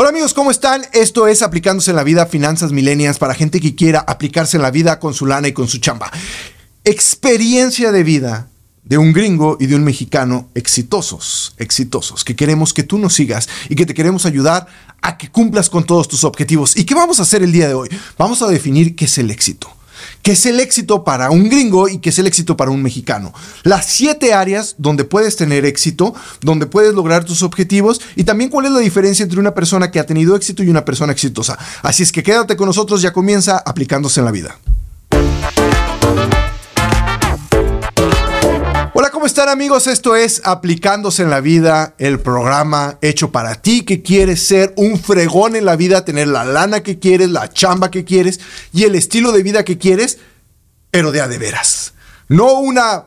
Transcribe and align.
Hola 0.00 0.10
amigos, 0.10 0.32
¿cómo 0.32 0.52
están? 0.52 0.86
Esto 0.92 1.26
es 1.26 1.42
Aplicándose 1.42 1.90
en 1.90 1.96
la 1.96 2.04
Vida, 2.04 2.24
Finanzas 2.26 2.70
Milenias 2.70 3.18
para 3.18 3.34
gente 3.34 3.60
que 3.60 3.74
quiera 3.74 3.98
aplicarse 3.98 4.56
en 4.56 4.62
la 4.62 4.70
vida 4.70 5.00
con 5.00 5.12
su 5.12 5.26
lana 5.26 5.48
y 5.48 5.52
con 5.52 5.66
su 5.66 5.78
chamba. 5.78 6.08
Experiencia 6.84 7.90
de 7.90 8.04
vida 8.04 8.48
de 8.84 8.96
un 8.96 9.12
gringo 9.12 9.56
y 9.58 9.66
de 9.66 9.74
un 9.74 9.82
mexicano 9.82 10.50
exitosos, 10.54 11.56
exitosos, 11.58 12.22
que 12.22 12.36
queremos 12.36 12.72
que 12.72 12.84
tú 12.84 12.96
nos 12.96 13.14
sigas 13.14 13.48
y 13.68 13.74
que 13.74 13.86
te 13.86 13.94
queremos 13.94 14.24
ayudar 14.24 14.68
a 15.02 15.18
que 15.18 15.32
cumplas 15.32 15.68
con 15.68 15.84
todos 15.84 16.06
tus 16.06 16.22
objetivos. 16.22 16.76
¿Y 16.76 16.84
qué 16.84 16.94
vamos 16.94 17.18
a 17.18 17.22
hacer 17.22 17.42
el 17.42 17.50
día 17.50 17.66
de 17.66 17.74
hoy? 17.74 17.88
Vamos 18.16 18.40
a 18.42 18.46
definir 18.46 18.94
qué 18.94 19.06
es 19.06 19.18
el 19.18 19.32
éxito. 19.32 19.77
¿Qué 20.28 20.32
es 20.32 20.44
el 20.44 20.60
éxito 20.60 21.04
para 21.04 21.30
un 21.30 21.48
gringo 21.48 21.88
y 21.88 22.00
qué 22.00 22.10
es 22.10 22.18
el 22.18 22.26
éxito 22.26 22.54
para 22.54 22.70
un 22.70 22.82
mexicano? 22.82 23.32
Las 23.62 23.86
siete 23.86 24.34
áreas 24.34 24.74
donde 24.76 25.04
puedes 25.04 25.36
tener 25.36 25.64
éxito, 25.64 26.14
donde 26.42 26.66
puedes 26.66 26.92
lograr 26.92 27.24
tus 27.24 27.42
objetivos 27.42 28.02
y 28.14 28.24
también 28.24 28.50
cuál 28.50 28.66
es 28.66 28.72
la 28.72 28.80
diferencia 28.80 29.22
entre 29.22 29.40
una 29.40 29.54
persona 29.54 29.90
que 29.90 30.00
ha 30.00 30.04
tenido 30.04 30.36
éxito 30.36 30.62
y 30.62 30.68
una 30.68 30.84
persona 30.84 31.12
exitosa. 31.14 31.58
Así 31.80 32.02
es 32.02 32.12
que 32.12 32.22
quédate 32.22 32.56
con 32.56 32.66
nosotros, 32.66 33.00
ya 33.00 33.14
comienza 33.14 33.56
aplicándose 33.56 34.20
en 34.20 34.26
la 34.26 34.32
vida. 34.32 34.58
Hola, 39.00 39.12
¿cómo 39.12 39.26
están 39.26 39.48
amigos? 39.48 39.86
Esto 39.86 40.16
es 40.16 40.42
Aplicándose 40.44 41.22
en 41.22 41.30
la 41.30 41.40
Vida, 41.40 41.94
el 41.98 42.18
programa 42.18 42.98
hecho 43.00 43.30
para 43.30 43.54
ti 43.54 43.82
que 43.82 44.02
quieres 44.02 44.42
ser 44.42 44.74
un 44.76 44.98
fregón 44.98 45.54
en 45.54 45.66
la 45.66 45.76
vida, 45.76 46.04
tener 46.04 46.26
la 46.26 46.44
lana 46.44 46.82
que 46.82 46.98
quieres, 46.98 47.30
la 47.30 47.48
chamba 47.48 47.92
que 47.92 48.04
quieres 48.04 48.40
y 48.72 48.82
el 48.82 48.96
estilo 48.96 49.30
de 49.30 49.44
vida 49.44 49.64
que 49.64 49.78
quieres, 49.78 50.18
pero 50.90 51.12
de 51.12 51.20
a 51.20 51.28
de 51.28 51.38
veras. 51.38 51.94
No 52.26 52.54
una 52.54 53.04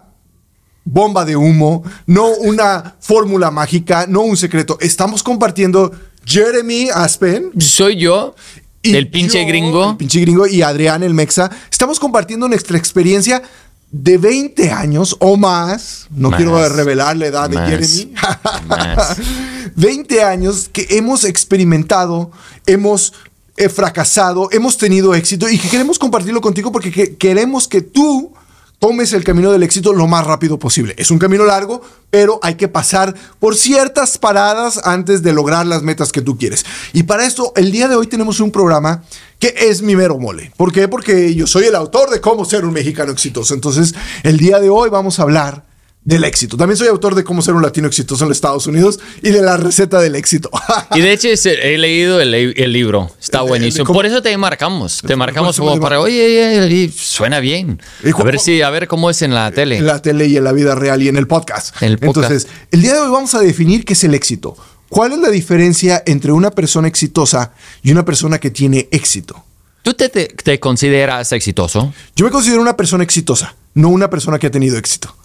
bomba 0.86 1.26
de 1.26 1.36
humo, 1.36 1.84
no 2.06 2.30
una 2.36 2.96
fórmula 3.02 3.52
mágica, 3.52 4.06
no 4.08 4.22
un 4.22 4.38
secreto. 4.38 4.78
Estamos 4.80 5.22
compartiendo 5.24 5.92
Jeremy 6.24 6.88
Aspen. 6.88 7.52
Soy 7.60 7.98
yo. 7.98 8.34
y 8.82 8.96
el 8.96 9.10
pinche 9.10 9.42
yo, 9.42 9.48
gringo. 9.50 9.90
El 9.90 9.98
pinche 9.98 10.22
gringo 10.22 10.48
y 10.48 10.62
Adrián 10.62 11.04
el 11.04 11.14
Mexa. 11.14 11.52
Estamos 11.70 12.00
compartiendo 12.00 12.48
nuestra 12.48 12.78
experiencia 12.78 13.44
de 13.92 14.18
20 14.18 14.72
años 14.72 15.16
o 15.20 15.36
más, 15.38 16.08
no 16.12 16.30
Más. 16.30 16.38
quiero 16.38 16.70
revelar 16.70 17.18
la 17.18 17.28
edad 17.28 17.50
Más. 17.50 17.70
de 17.70 17.78
Jeremy, 17.88 18.14
Más. 18.68 19.18
20 19.76 20.24
años 20.24 20.70
que 20.72 20.88
hemos 20.92 21.24
experimentado, 21.26 22.32
hemos 22.66 23.14
eh, 23.58 23.70
fracasado, 23.70 24.50
hemos 24.52 24.78
tenido 24.78 25.14
éxito 25.14 25.50
y 25.50 25.58
que 25.58 25.68
queremos 25.70 26.00
compartirlo 26.00 26.42
contigo 26.42 26.72
porque 26.72 26.92
que- 26.92 27.16
queremos 27.18 27.68
que 27.68 27.82
tú 27.82 28.34
tomes 28.80 29.14
el 29.14 29.24
camino 29.24 29.52
del 29.52 29.62
éxito 29.62 29.94
lo 29.94 30.08
más 30.08 30.26
rápido 30.26 30.58
posible. 30.58 30.96
Es 30.98 31.12
un 31.12 31.20
camino 31.20 31.46
largo, 31.46 31.82
pero 32.10 32.40
hay 32.42 32.56
que 32.56 32.68
pasar 32.68 33.14
por 33.40 33.56
ciertas 33.56 34.18
paradas 34.18 34.80
antes 34.86 35.22
de 35.22 35.34
lograr 35.34 35.68
las 35.68 35.84
metas 35.84 36.12
que 36.12 36.22
tú 36.22 36.36
quieres. 36.38 36.66
Y 36.92 37.04
para 37.04 37.26
esto, 37.28 37.54
el 37.56 37.72
día 37.72 37.88
de 37.88 37.96
hoy 37.96 38.08
tenemos 38.08 38.40
un 38.40 38.50
programa 38.52 39.04
que 39.42 39.54
es 39.58 39.82
mi 39.82 39.96
mero 39.98 40.18
mole. 40.20 40.52
¿Por 40.56 40.72
qué? 40.72 40.88
Porque 40.88 41.34
yo 41.36 41.48
soy 41.48 41.66
el 41.66 41.76
autor 41.76 42.10
de 42.12 42.22
cómo 42.22 42.46
ser 42.46 42.64
un 42.64 42.72
mexicano 42.74 43.12
exitoso. 43.12 43.54
Entonces, 43.56 43.94
el 44.24 44.38
día 44.38 44.60
de 44.60 44.70
hoy 44.70 44.90
vamos 44.90 45.20
a 45.20 45.24
hablar 45.24 45.66
del 46.04 46.24
éxito. 46.24 46.58
También 46.58 46.78
soy 46.78 46.88
autor 46.88 47.14
de 47.14 47.24
cómo 47.24 47.42
ser 47.44 47.54
un 47.56 47.62
latino 47.62 47.88
exitoso 47.88 48.24
en 48.24 48.30
los 48.30 48.38
Estados 48.38 48.66
Unidos 48.68 49.00
y 49.22 49.30
de 49.30 49.42
la 49.42 49.58
receta 49.58 50.00
del 50.00 50.16
éxito. 50.16 50.50
Y 50.96 51.02
de 51.02 51.12
hecho 51.12 51.28
he 51.28 51.78
leído 51.78 52.20
el, 52.22 52.34
el 52.34 52.72
libro. 52.74 53.12
Está 53.20 53.40
el- 53.42 53.48
buenísimo. 53.48 53.86
Por 53.94 54.06
eso 54.06 54.22
te 54.22 54.36
marcamos. 54.38 55.02
Te 55.06 55.16
marcamos 55.16 55.58
¿cómo 55.58 55.70
se 55.70 55.74
como 55.74 55.82
para, 55.82 56.00
oye, 56.00 56.92
suena 56.96 57.40
bien. 57.40 57.82
¿Y 58.04 58.10
A 58.12 58.24
ver 58.24 58.40
si, 58.40 58.62
a 58.62 58.70
ver 58.70 58.88
cómo 58.88 59.10
es 59.10 59.22
en 59.24 59.34
la 59.36 59.52
tele. 59.52 59.78
en 59.78 59.86
la 59.88 60.02
tele 60.02 60.28
y 60.28 60.38
en 60.38 60.44
la 60.44 60.52
vida 60.54 60.74
real 60.76 61.02
y 61.04 61.08
en 61.08 61.18
el 61.18 61.28
podcast. 61.28 61.82
En 61.82 61.90
el 61.92 61.98
podcast. 62.00 62.32
Entonces, 62.32 62.48
el 62.72 62.82
día 62.82 62.94
de 62.94 63.00
hoy 63.02 63.12
vamos 63.12 63.34
a 63.36 63.40
definir 63.40 63.86
qué 63.86 63.94
es 63.94 64.04
el 64.04 64.14
éxito. 64.16 64.56
¿Cuál 64.92 65.14
es 65.14 65.20
la 65.20 65.30
diferencia 65.30 66.04
entre 66.06 66.34
una 66.34 66.52
persona 66.52 66.90
exitosa 66.90 67.54
y 67.82 67.92
una 67.94 68.04
persona 68.04 68.40
que 68.40 68.52
tiene 68.52 68.90
éxito? 68.92 69.42
¿Tú 69.84 69.94
te, 69.94 70.10
te- 70.10 70.28
te 70.28 70.60
consideras 70.60 71.32
exitoso? 71.32 71.94
Yo 72.14 72.26
me 72.26 72.32
considero 72.32 72.62
una 72.62 72.76
persona 72.76 73.02
exitosa, 73.06 73.56
no 73.74 73.88
una 73.88 74.10
persona 74.10 74.38
que 74.38 74.48
ha 74.48 74.52
tenido 74.52 74.78
éxito. 74.78 75.16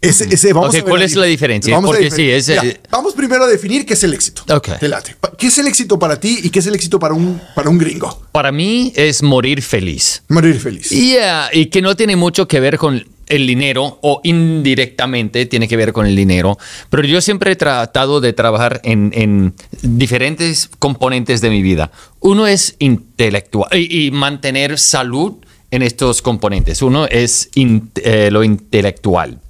Ese, 0.00 0.24
ese, 0.34 0.54
vamos 0.54 0.70
Ok, 0.70 0.74
a 0.74 0.78
ver 0.78 0.84
¿cuál 0.84 1.00
ahí. 1.02 1.06
es 1.06 1.16
la 1.16 1.26
diferencia? 1.26 1.74
Vamos 1.74 1.90
a 1.90 1.92
Porque 1.98 2.10
sí, 2.10 2.30
es, 2.30 2.48
Mira, 2.48 2.62
vamos 2.90 3.12
primero 3.12 3.44
a 3.44 3.46
definir 3.46 3.84
qué 3.84 3.92
es 3.92 4.02
el 4.04 4.14
éxito. 4.14 4.42
Ok. 4.54 4.78
Te 4.80 4.88
late. 4.88 5.16
¿Qué 5.36 5.48
es 5.48 5.58
el 5.58 5.66
éxito 5.66 5.98
para 5.98 6.18
ti 6.18 6.40
y 6.42 6.48
qué 6.50 6.60
es 6.60 6.66
el 6.66 6.74
éxito 6.74 6.98
para 6.98 7.12
un, 7.12 7.40
para 7.54 7.68
un 7.68 7.76
gringo? 7.78 8.22
Para 8.32 8.52
mí 8.52 8.90
es 8.96 9.22
morir 9.22 9.60
feliz. 9.60 10.22
Morir 10.28 10.58
feliz. 10.60 10.90
Y 10.92 11.66
que 11.66 11.82
no 11.82 11.94
tiene 11.94 12.16
mucho 12.16 12.48
que 12.48 12.58
ver 12.58 12.78
con 12.78 13.06
el 13.28 13.46
dinero 13.46 13.98
o 14.02 14.20
indirectamente 14.24 15.46
tiene 15.46 15.68
que 15.68 15.76
ver 15.76 15.92
con 15.92 16.06
el 16.06 16.16
dinero, 16.16 16.58
pero 16.90 17.04
yo 17.04 17.20
siempre 17.20 17.52
he 17.52 17.56
tratado 17.56 18.20
de 18.20 18.32
trabajar 18.32 18.80
en, 18.84 19.12
en 19.14 19.54
diferentes 19.82 20.70
componentes 20.78 21.40
de 21.40 21.50
mi 21.50 21.62
vida. 21.62 21.90
Uno 22.20 22.46
es 22.46 22.76
intelectual 22.78 23.68
y, 23.78 24.10
mantener 24.10 24.78
salud 24.78 25.34
en 25.70 25.82
estos 25.82 26.22
componentes. 26.22 26.82
Uno 26.82 27.06
es 27.06 27.50
eh, 27.54 28.28
lo 28.30 28.44
intelectual. 28.44 29.40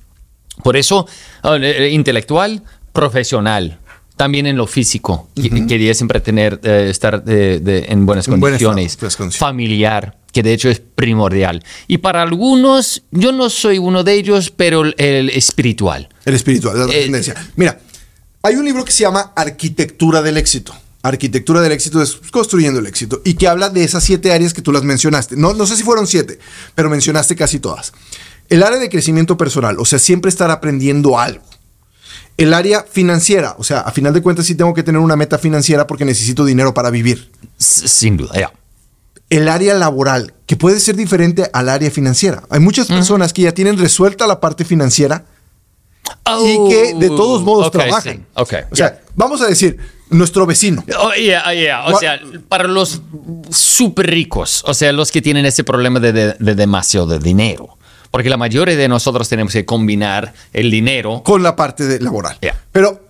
Por 0.62 0.76
eso, 0.76 1.06
ah, 1.42 1.56
eh, 1.60 1.90
intelectual, 1.92 2.62
profesional. 2.92 3.78
También 4.16 4.46
en 4.46 4.56
lo 4.56 4.66
físico. 4.66 5.28
Que- 5.34 5.66
Quería 5.66 5.92
siempre 5.94 6.20
tener, 6.20 6.60
eh, 6.62 6.86
estar 6.88 7.24
de- 7.24 7.58
de- 7.58 7.86
en 7.88 8.06
buenas 8.06 8.28
En 8.28 8.38
condiciones. 8.40 8.96
buenas. 9.00 9.36
Familiar, 9.36 10.16
que 10.32 10.42
de 10.42 10.52
hecho 10.52 10.68
es 10.68 10.80
primordial. 10.80 11.64
Y 11.88 11.98
para 11.98 12.22
algunos, 12.22 13.02
yo 13.10 13.32
no 13.32 13.50
soy 13.50 13.78
uno 13.78 14.04
de 14.04 14.14
ellos, 14.14 14.52
pero 14.56 14.82
el, 14.82 14.94
el 14.98 15.30
espiritual. 15.30 16.08
El 16.24 16.34
espiritual, 16.34 16.78
la 16.78 16.84
Eh, 16.84 16.88
trascendencia. 16.88 17.34
Mira, 17.56 17.80
hay 18.42 18.54
un 18.54 18.64
libro 18.64 18.84
que 18.84 18.92
se 18.92 19.02
llama 19.02 19.32
Arquitectura 19.34 20.22
del 20.22 20.36
éxito. 20.36 20.74
Arquitectura 21.02 21.60
del 21.60 21.72
éxito 21.72 22.00
es 22.00 22.14
construyendo 22.30 22.80
el 22.80 22.86
éxito 22.86 23.20
y 23.24 23.34
que 23.34 23.46
habla 23.48 23.68
de 23.68 23.84
esas 23.84 24.04
siete 24.04 24.32
áreas 24.32 24.54
que 24.54 24.62
tú 24.62 24.72
las 24.72 24.84
mencionaste. 24.84 25.36
No, 25.36 25.52
no 25.54 25.66
sé 25.66 25.76
si 25.76 25.82
fueron 25.82 26.06
siete, 26.06 26.38
pero 26.74 26.88
mencionaste 26.88 27.36
casi 27.36 27.58
todas. 27.58 27.92
El 28.48 28.62
área 28.62 28.78
de 28.78 28.88
crecimiento 28.88 29.36
personal, 29.36 29.76
o 29.78 29.84
sea, 29.84 29.98
siempre 29.98 30.28
estar 30.30 30.50
aprendiendo 30.50 31.18
algo. 31.18 31.44
El 32.36 32.52
área 32.52 32.82
financiera, 32.82 33.54
o 33.58 33.64
sea, 33.64 33.80
a 33.80 33.92
final 33.92 34.12
de 34.12 34.20
cuentas 34.22 34.46
sí 34.46 34.54
tengo 34.56 34.74
que 34.74 34.82
tener 34.82 35.00
una 35.00 35.14
meta 35.16 35.38
financiera 35.38 35.86
porque 35.86 36.04
necesito 36.04 36.44
dinero 36.44 36.74
para 36.74 36.90
vivir. 36.90 37.30
Sin 37.58 38.16
duda, 38.16 38.32
ya. 38.38 38.52
El 39.30 39.48
área 39.48 39.74
laboral, 39.74 40.34
que 40.46 40.56
puede 40.56 40.80
ser 40.80 40.96
diferente 40.96 41.48
al 41.52 41.68
área 41.68 41.90
financiera. 41.90 42.42
Hay 42.50 42.60
muchas 42.60 42.88
personas 42.88 43.32
que 43.32 43.42
ya 43.42 43.52
tienen 43.52 43.78
resuelta 43.78 44.26
la 44.26 44.40
parte 44.40 44.64
financiera 44.64 45.24
y 46.44 46.68
que 46.68 46.94
de 46.98 47.08
todos 47.08 47.42
modos 47.42 47.68
Oh, 47.68 47.70
trabajan. 47.70 48.14
sí, 48.16 48.20
ok, 48.34 48.54
O 48.70 48.76
sea, 48.76 49.00
vamos 49.14 49.40
a 49.40 49.46
decir, 49.46 49.78
nuestro 50.10 50.44
vecino. 50.46 50.84
Oh, 51.00 51.12
yeah, 51.14 51.52
yeah. 51.54 51.86
O 51.86 51.92
What- 51.92 52.00
sea, 52.00 52.20
para 52.48 52.68
los 52.68 53.00
súper 53.50 54.08
ricos, 54.10 54.62
o 54.66 54.74
sea, 54.74 54.92
los 54.92 55.10
que 55.10 55.22
tienen 55.22 55.46
ese 55.46 55.64
problema 55.64 56.00
de, 56.00 56.12
de- 56.12 56.36
de 56.38 56.54
demasiado 56.54 57.06
de 57.06 57.18
dinero. 57.20 57.78
Porque 58.14 58.30
la 58.30 58.36
mayoría 58.36 58.76
de 58.76 58.86
nosotros 58.86 59.28
tenemos 59.28 59.52
que 59.52 59.64
combinar 59.64 60.32
el 60.52 60.70
dinero. 60.70 61.24
con 61.24 61.42
la 61.42 61.56
parte 61.56 61.82
de 61.84 61.98
laboral. 61.98 62.38
Yeah. 62.40 62.56
Pero 62.70 63.08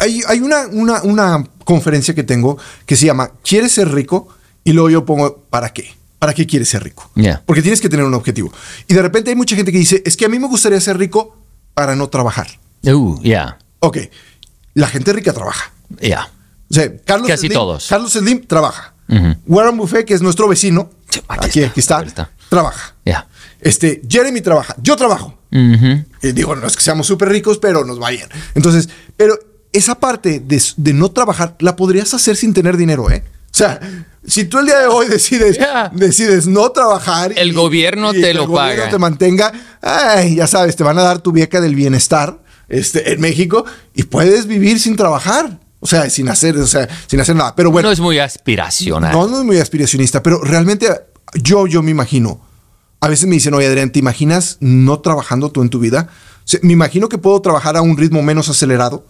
hay, 0.00 0.22
hay 0.26 0.40
una, 0.40 0.66
una, 0.72 1.02
una 1.02 1.44
conferencia 1.64 2.12
que 2.12 2.24
tengo 2.24 2.58
que 2.84 2.96
se 2.96 3.06
llama 3.06 3.30
¿Quieres 3.44 3.70
ser 3.70 3.88
rico? 3.92 4.26
Y 4.64 4.72
luego 4.72 4.90
yo 4.90 5.04
pongo 5.04 5.36
¿para 5.50 5.68
qué? 5.72 5.94
¿Para 6.18 6.34
qué 6.34 6.48
quieres 6.48 6.68
ser 6.68 6.82
rico? 6.82 7.08
Yeah. 7.14 7.44
Porque 7.46 7.62
tienes 7.62 7.80
que 7.80 7.88
tener 7.88 8.04
un 8.04 8.14
objetivo. 8.14 8.52
Y 8.88 8.94
de 8.94 9.02
repente 9.02 9.30
hay 9.30 9.36
mucha 9.36 9.54
gente 9.54 9.70
que 9.70 9.78
dice, 9.78 10.02
es 10.04 10.16
que 10.16 10.24
a 10.24 10.28
mí 10.28 10.40
me 10.40 10.48
gustaría 10.48 10.80
ser 10.80 10.98
rico 10.98 11.36
para 11.72 11.94
no 11.94 12.08
trabajar. 12.08 12.48
Uh, 12.82 13.20
yeah, 13.22 13.56
Ok, 13.78 13.98
la 14.74 14.88
gente 14.88 15.12
rica 15.12 15.32
trabaja. 15.32 15.70
yeah. 16.00 16.28
O 16.68 16.74
sea, 16.74 16.90
Carlos 17.04 17.28
Casi 17.28 17.46
Slim, 17.46 17.52
todos. 17.52 17.86
Carlos 17.86 18.12
Slim 18.14 18.44
trabaja. 18.48 18.94
Warren 19.46 19.76
Buffett, 19.76 20.04
que 20.06 20.14
es 20.14 20.22
nuestro 20.22 20.48
vecino, 20.48 20.90
aquí, 21.28 21.46
aquí 21.46 21.62
aquí, 21.62 21.78
está, 21.78 21.98
está, 21.98 21.98
aquí 22.00 22.08
está. 22.08 22.30
trabaja. 22.48 22.95
Este, 23.60 24.02
Jeremy 24.08 24.40
trabaja, 24.40 24.74
yo 24.82 24.96
trabajo. 24.96 25.38
Y 25.50 26.32
digo, 26.32 26.54
no 26.54 26.66
es 26.66 26.76
que 26.76 26.82
seamos 26.82 27.06
súper 27.06 27.30
ricos, 27.30 27.58
pero 27.58 27.84
nos 27.84 28.00
va 28.00 28.10
bien. 28.10 28.28
Entonces, 28.54 28.88
pero 29.16 29.38
esa 29.72 29.94
parte 29.98 30.40
de, 30.40 30.62
de 30.76 30.92
no 30.92 31.10
trabajar 31.10 31.56
la 31.60 31.76
podrías 31.76 32.12
hacer 32.14 32.36
sin 32.36 32.52
tener 32.52 32.76
dinero, 32.76 33.10
¿eh? 33.10 33.22
O 33.46 33.56
sea, 33.56 33.80
si 34.26 34.44
tú 34.44 34.58
el 34.58 34.66
día 34.66 34.80
de 34.80 34.86
hoy 34.86 35.06
decides, 35.08 35.56
Yeah. 35.58 35.90
decides 35.94 36.46
no 36.46 36.70
trabajar. 36.72 37.32
El 37.36 37.54
gobierno 37.54 38.12
te 38.12 38.20
que 38.20 38.34
lo 38.34 38.42
el 38.42 38.46
gobierno 38.48 38.76
paga. 38.82 38.90
te 38.90 38.98
mantenga, 38.98 39.52
ay, 39.80 40.34
ya 40.34 40.46
sabes, 40.46 40.76
te 40.76 40.84
van 40.84 40.98
a 40.98 41.02
dar 41.02 41.20
tu 41.20 41.32
beca 41.32 41.60
del 41.62 41.74
bienestar 41.74 42.38
este, 42.68 43.12
en 43.12 43.20
México 43.20 43.64
y 43.94 44.02
puedes 44.02 44.46
vivir 44.46 44.78
sin 44.78 44.94
trabajar. 44.96 45.58
O 45.80 45.86
sea, 45.86 46.10
sin 46.10 46.28
hacer, 46.28 46.56
o 46.58 46.66
sea, 46.66 46.86
sin 47.06 47.20
hacer 47.20 47.36
nada. 47.36 47.54
Pero 47.54 47.70
bueno, 47.70 47.88
no 47.88 47.92
es 47.92 48.00
muy 48.00 48.18
aspiracional. 48.18 49.12
no, 49.12 49.26
no 49.28 49.38
es 49.38 49.44
muy 49.44 49.58
aspiracionista, 49.58 50.22
pero 50.22 50.40
realmente 50.42 50.88
yo, 51.34 51.66
yo 51.66 51.82
me 51.82 51.90
imagino. 51.92 52.45
A 53.00 53.08
veces 53.08 53.26
me 53.26 53.34
dicen, 53.34 53.54
oye 53.54 53.66
Adrián, 53.66 53.90
¿te 53.90 53.98
imaginas 53.98 54.58
no 54.60 55.00
trabajando 55.00 55.50
tú 55.50 55.62
en 55.62 55.68
tu 55.68 55.78
vida? 55.78 56.08
O 56.10 56.48
sea, 56.48 56.60
me 56.62 56.72
imagino 56.72 57.08
que 57.08 57.18
puedo 57.18 57.40
trabajar 57.40 57.76
a 57.76 57.82
un 57.82 57.96
ritmo 57.96 58.22
menos 58.22 58.48
acelerado, 58.48 59.04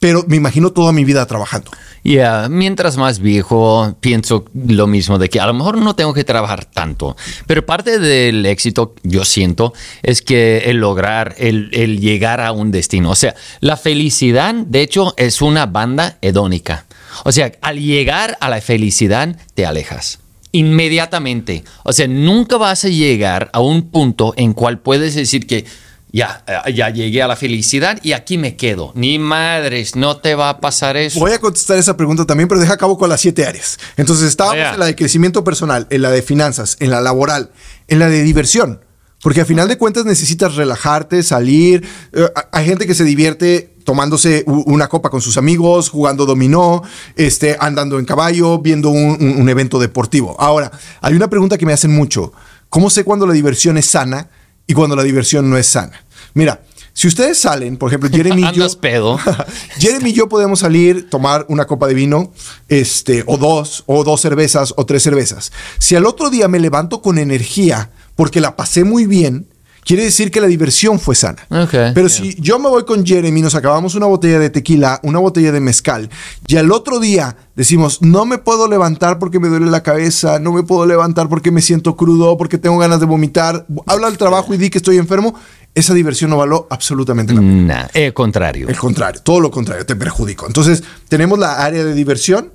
pero 0.00 0.24
me 0.26 0.36
imagino 0.36 0.70
toda 0.70 0.92
mi 0.92 1.04
vida 1.04 1.24
trabajando. 1.26 1.70
Ya, 2.02 2.48
mientras 2.50 2.96
más 2.96 3.18
viejo, 3.18 3.94
pienso 4.00 4.46
lo 4.54 4.86
mismo 4.86 5.18
de 5.18 5.28
que 5.28 5.38
a 5.38 5.46
lo 5.46 5.52
mejor 5.52 5.76
no 5.76 5.94
tengo 5.94 6.14
que 6.14 6.24
trabajar 6.24 6.64
tanto, 6.64 7.16
pero 7.46 7.66
parte 7.66 7.98
del 7.98 8.46
éxito, 8.46 8.94
yo 9.02 9.26
siento, 9.26 9.74
es 10.02 10.22
que 10.22 10.70
el 10.70 10.78
lograr, 10.78 11.34
el, 11.38 11.68
el 11.74 12.00
llegar 12.00 12.40
a 12.40 12.52
un 12.52 12.70
destino. 12.70 13.10
O 13.10 13.14
sea, 13.14 13.34
la 13.60 13.76
felicidad, 13.76 14.54
de 14.54 14.80
hecho, 14.80 15.12
es 15.18 15.42
una 15.42 15.66
banda 15.66 16.16
hedónica. 16.22 16.86
O 17.24 17.32
sea, 17.32 17.52
al 17.60 17.78
llegar 17.78 18.38
a 18.40 18.48
la 18.48 18.62
felicidad, 18.62 19.36
te 19.54 19.66
alejas. 19.66 20.20
Inmediatamente. 20.52 21.64
O 21.84 21.92
sea, 21.92 22.08
nunca 22.08 22.56
vas 22.56 22.84
a 22.84 22.88
llegar 22.88 23.50
a 23.52 23.60
un 23.60 23.90
punto 23.90 24.34
en 24.36 24.52
cual 24.52 24.80
puedes 24.80 25.14
decir 25.14 25.46
que 25.46 25.64
ya, 26.12 26.42
eh, 26.46 26.72
ya 26.72 26.90
llegué 26.90 27.22
a 27.22 27.28
la 27.28 27.36
felicidad 27.36 27.98
y 28.02 28.12
aquí 28.12 28.36
me 28.36 28.56
quedo. 28.56 28.92
Ni 28.94 29.18
madres, 29.18 29.96
no 29.96 30.16
te 30.16 30.34
va 30.34 30.48
a 30.48 30.60
pasar 30.60 30.96
eso. 30.96 31.20
Voy 31.20 31.32
a 31.32 31.38
contestar 31.38 31.78
esa 31.78 31.96
pregunta 31.96 32.26
también, 32.26 32.48
pero 32.48 32.60
deja 32.60 32.74
a 32.74 32.78
cabo 32.78 32.98
con 32.98 33.08
las 33.08 33.20
siete 33.20 33.46
áreas. 33.46 33.78
Entonces, 33.96 34.28
estábamos 34.28 34.58
Vaya. 34.58 34.74
en 34.74 34.80
la 34.80 34.86
de 34.86 34.96
crecimiento 34.96 35.44
personal, 35.44 35.86
en 35.90 36.02
la 36.02 36.10
de 36.10 36.22
finanzas, 36.22 36.76
en 36.80 36.90
la 36.90 37.00
laboral, 37.00 37.50
en 37.88 37.98
la 37.98 38.08
de 38.08 38.22
diversión. 38.22 38.84
Porque 39.22 39.42
a 39.42 39.44
final 39.44 39.68
de 39.68 39.76
cuentas 39.76 40.04
necesitas 40.06 40.54
relajarte, 40.56 41.22
salir. 41.22 41.86
Eh, 42.12 42.26
hay 42.52 42.64
gente 42.64 42.86
que 42.86 42.94
se 42.94 43.04
divierte 43.04 43.69
tomándose 43.84 44.44
una 44.46 44.88
copa 44.88 45.10
con 45.10 45.20
sus 45.20 45.36
amigos, 45.36 45.88
jugando 45.90 46.26
dominó, 46.26 46.82
este, 47.16 47.56
andando 47.60 47.98
en 47.98 48.04
caballo, 48.04 48.58
viendo 48.58 48.90
un, 48.90 49.16
un- 49.20 49.40
un 49.40 49.48
evento 49.48 49.78
deportivo. 49.78 50.36
Ahora, 50.40 50.70
hay 51.00 51.14
una 51.14 51.28
pregunta 51.28 51.58
que 51.58 51.66
me 51.66 51.72
hacen 51.72 51.94
mucho. 51.94 52.32
¿Cómo 52.68 52.90
sé 52.90 53.04
cuando 53.04 53.26
la 53.26 53.32
diversión 53.32 53.76
es 53.78 53.86
sana 53.86 54.28
y 54.66 54.74
cuando 54.74 54.94
la 54.96 55.02
diversión 55.02 55.50
no 55.50 55.56
es 55.56 55.66
sana? 55.66 56.04
Mira, 56.34 56.62
si 56.92 57.08
ustedes 57.08 57.38
salen, 57.38 57.76
por 57.76 57.88
ejemplo, 57.88 58.10
Jeremy 58.12 58.42
y 58.44 58.52
yo... 58.54 58.68
Pedo. 58.80 59.18
Jeremy 59.78 60.10
y 60.10 60.12
yo 60.12 60.28
podemos 60.28 60.60
salir, 60.60 61.08
tomar 61.10 61.46
una 61.48 61.66
copa 61.66 61.86
de 61.86 61.94
vino, 61.94 62.32
este, 62.68 63.24
o 63.26 63.36
dos, 63.36 63.84
o 63.86 64.04
dos 64.04 64.20
cervezas, 64.20 64.74
o 64.76 64.86
tres 64.86 65.02
cervezas. 65.02 65.52
Si 65.78 65.96
al 65.96 66.06
otro 66.06 66.30
día 66.30 66.48
me 66.48 66.60
levanto 66.60 67.02
con 67.02 67.18
energía 67.18 67.90
porque 68.16 68.40
la 68.40 68.54
pasé 68.56 68.84
muy 68.84 69.06
bien, 69.06 69.48
quiere 69.90 70.04
decir 70.04 70.30
que 70.30 70.40
la 70.40 70.46
diversión 70.46 71.00
fue 71.00 71.16
sana. 71.16 71.44
Pero 71.48 72.06
yeah. 72.06 72.08
si 72.08 72.36
yo 72.40 72.60
me 72.60 72.68
voy 72.68 72.84
con 72.84 73.04
Jeremy, 73.04 73.42
nos 73.42 73.56
acabamos 73.56 73.96
una 73.96 74.06
botella 74.06 74.38
de 74.38 74.48
tequila, 74.48 75.00
una 75.02 75.18
botella 75.18 75.50
de 75.50 75.58
mezcal, 75.58 76.08
y 76.46 76.58
al 76.58 76.70
otro 76.70 77.00
día 77.00 77.36
decimos, 77.56 78.00
no 78.00 78.24
me 78.24 78.38
puedo 78.38 78.68
levantar 78.68 79.18
porque 79.18 79.40
me 79.40 79.48
duele 79.48 79.66
la 79.66 79.82
cabeza, 79.82 80.38
no 80.38 80.52
me 80.52 80.62
puedo 80.62 80.86
levantar 80.86 81.28
porque 81.28 81.50
me 81.50 81.60
siento 81.60 81.96
crudo, 81.96 82.38
porque 82.38 82.56
tengo 82.56 82.78
ganas 82.78 83.00
de 83.00 83.06
vomitar, 83.06 83.66
habla 83.88 84.06
al 84.06 84.16
trabajo 84.16 84.54
y 84.54 84.58
di 84.58 84.70
que 84.70 84.78
estoy 84.78 84.96
enfermo, 84.96 85.34
esa 85.74 85.92
diversión 85.92 86.30
no 86.30 86.36
való 86.36 86.68
absolutamente 86.70 87.34
pena. 87.34 87.82
Nah, 87.82 87.88
el 87.92 88.14
contrario. 88.14 88.68
El 88.68 88.76
contrario, 88.76 89.20
todo 89.24 89.40
lo 89.40 89.50
contrario, 89.50 89.84
te 89.84 89.96
perjudico. 89.96 90.46
Entonces, 90.46 90.84
tenemos 91.08 91.36
la 91.36 91.64
área 91.64 91.82
de 91.82 91.94
diversión, 91.94 92.52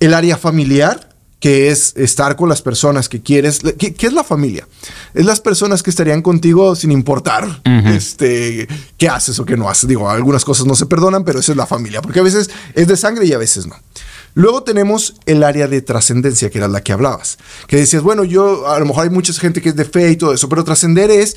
el 0.00 0.12
área 0.12 0.36
familiar, 0.36 1.13
que 1.44 1.68
es 1.68 1.92
estar 1.96 2.36
con 2.36 2.48
las 2.48 2.62
personas 2.62 3.06
que 3.06 3.20
quieres. 3.20 3.60
¿Qué, 3.78 3.92
qué 3.92 4.06
es 4.06 4.14
la 4.14 4.24
familia? 4.24 4.66
Es 5.12 5.26
las 5.26 5.42
personas 5.42 5.82
que 5.82 5.90
estarían 5.90 6.22
contigo 6.22 6.74
sin 6.74 6.90
importar 6.90 7.60
este, 7.84 8.66
qué 8.96 9.10
haces 9.10 9.38
o 9.38 9.44
qué 9.44 9.54
no 9.54 9.68
haces. 9.68 9.86
Digo, 9.86 10.08
algunas 10.08 10.42
cosas 10.42 10.64
no 10.64 10.74
se 10.74 10.86
perdonan, 10.86 11.22
pero 11.22 11.40
esa 11.40 11.52
es 11.52 11.58
la 11.58 11.66
familia, 11.66 12.00
porque 12.00 12.20
a 12.20 12.22
veces 12.22 12.48
es 12.72 12.88
de 12.88 12.96
sangre 12.96 13.26
y 13.26 13.34
a 13.34 13.36
veces 13.36 13.66
no. 13.66 13.76
Luego 14.32 14.62
tenemos 14.62 15.16
el 15.26 15.42
área 15.42 15.68
de 15.68 15.82
trascendencia, 15.82 16.48
que 16.48 16.56
era 16.56 16.66
la 16.66 16.80
que 16.80 16.94
hablabas, 16.94 17.36
que 17.66 17.76
decías, 17.76 18.02
bueno, 18.02 18.24
yo 18.24 18.66
a 18.66 18.78
lo 18.80 18.86
mejor 18.86 19.04
hay 19.04 19.10
mucha 19.10 19.34
gente 19.34 19.60
que 19.60 19.68
es 19.68 19.76
de 19.76 19.84
fe 19.84 20.12
y 20.12 20.16
todo 20.16 20.32
eso, 20.32 20.48
pero 20.48 20.64
trascender 20.64 21.10
es 21.10 21.36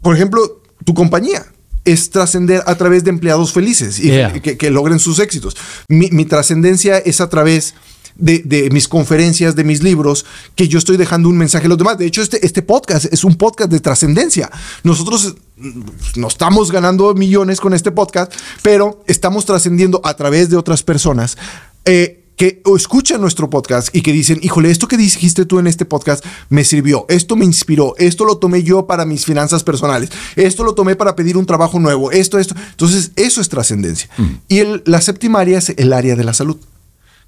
por 0.00 0.14
ejemplo, 0.14 0.62
tu 0.84 0.94
compañía 0.94 1.44
es 1.84 2.10
trascender 2.10 2.62
a 2.66 2.76
través 2.76 3.02
de 3.02 3.10
empleados 3.10 3.52
felices 3.52 3.98
y 3.98 4.10
Yeah. 4.10 4.32
que, 4.40 4.56
que 4.56 4.70
logren 4.70 5.00
sus 5.00 5.18
éxitos. 5.18 5.56
Mi, 5.88 6.08
mi 6.12 6.24
trascendencia 6.24 6.98
es 6.98 7.20
a 7.20 7.28
través 7.28 7.74
de, 8.16 8.40
de 8.44 8.70
mis 8.70 8.86
conferencias, 8.88 9.56
de 9.56 9.64
mis 9.64 9.82
libros, 9.82 10.24
que 10.54 10.68
yo 10.68 10.78
estoy 10.78 10.96
dejando 10.96 11.28
un 11.28 11.36
mensaje 11.36 11.66
a 11.66 11.68
los 11.68 11.78
demás. 11.78 11.98
De 11.98 12.06
hecho, 12.06 12.22
este, 12.22 12.44
este 12.46 12.62
podcast 12.62 13.06
es 13.12 13.24
un 13.24 13.34
podcast 13.36 13.70
de 13.70 13.80
trascendencia. 13.80 14.50
Nosotros 14.82 15.34
mm, 15.56 15.80
no 16.16 16.28
estamos 16.28 16.70
ganando 16.70 17.12
millones 17.14 17.60
con 17.60 17.74
este 17.74 17.90
podcast, 17.90 18.32
pero 18.62 19.02
estamos 19.06 19.44
trascendiendo 19.46 20.00
a 20.04 20.14
través 20.14 20.50
de 20.50 20.56
otras 20.56 20.82
personas. 20.82 21.36
eh, 21.84 22.20
que 22.36 22.60
escuchan 22.76 23.20
nuestro 23.20 23.48
podcast 23.48 23.94
y 23.94 24.02
que 24.02 24.12
dicen, 24.12 24.40
híjole, 24.42 24.68
esto 24.68 24.88
que 24.88 24.96
dijiste 24.96 25.46
tú 25.46 25.60
en 25.60 25.68
este 25.68 25.84
podcast 25.84 26.24
me 26.48 26.64
sirvió, 26.64 27.06
esto 27.08 27.36
me 27.36 27.44
inspiró, 27.44 27.94
esto 27.96 28.24
lo 28.24 28.38
tomé 28.38 28.64
yo 28.64 28.86
para 28.88 29.04
mis 29.04 29.24
finanzas 29.24 29.62
personales, 29.62 30.10
esto 30.34 30.64
lo 30.64 30.74
tomé 30.74 30.96
para 30.96 31.14
pedir 31.14 31.36
un 31.36 31.46
trabajo 31.46 31.78
nuevo, 31.78 32.10
esto, 32.10 32.40
esto. 32.40 32.56
Entonces, 32.72 33.12
eso 33.14 33.40
es 33.40 33.48
trascendencia. 33.48 34.08
Y 34.48 34.58
el- 34.58 34.82
la 34.84 35.00
séptima 35.00 35.38
área 35.38 35.58
es 35.58 35.74
el 35.76 35.92
área 35.92 36.16
de 36.16 36.24
la 36.24 36.34
salud, 36.34 36.56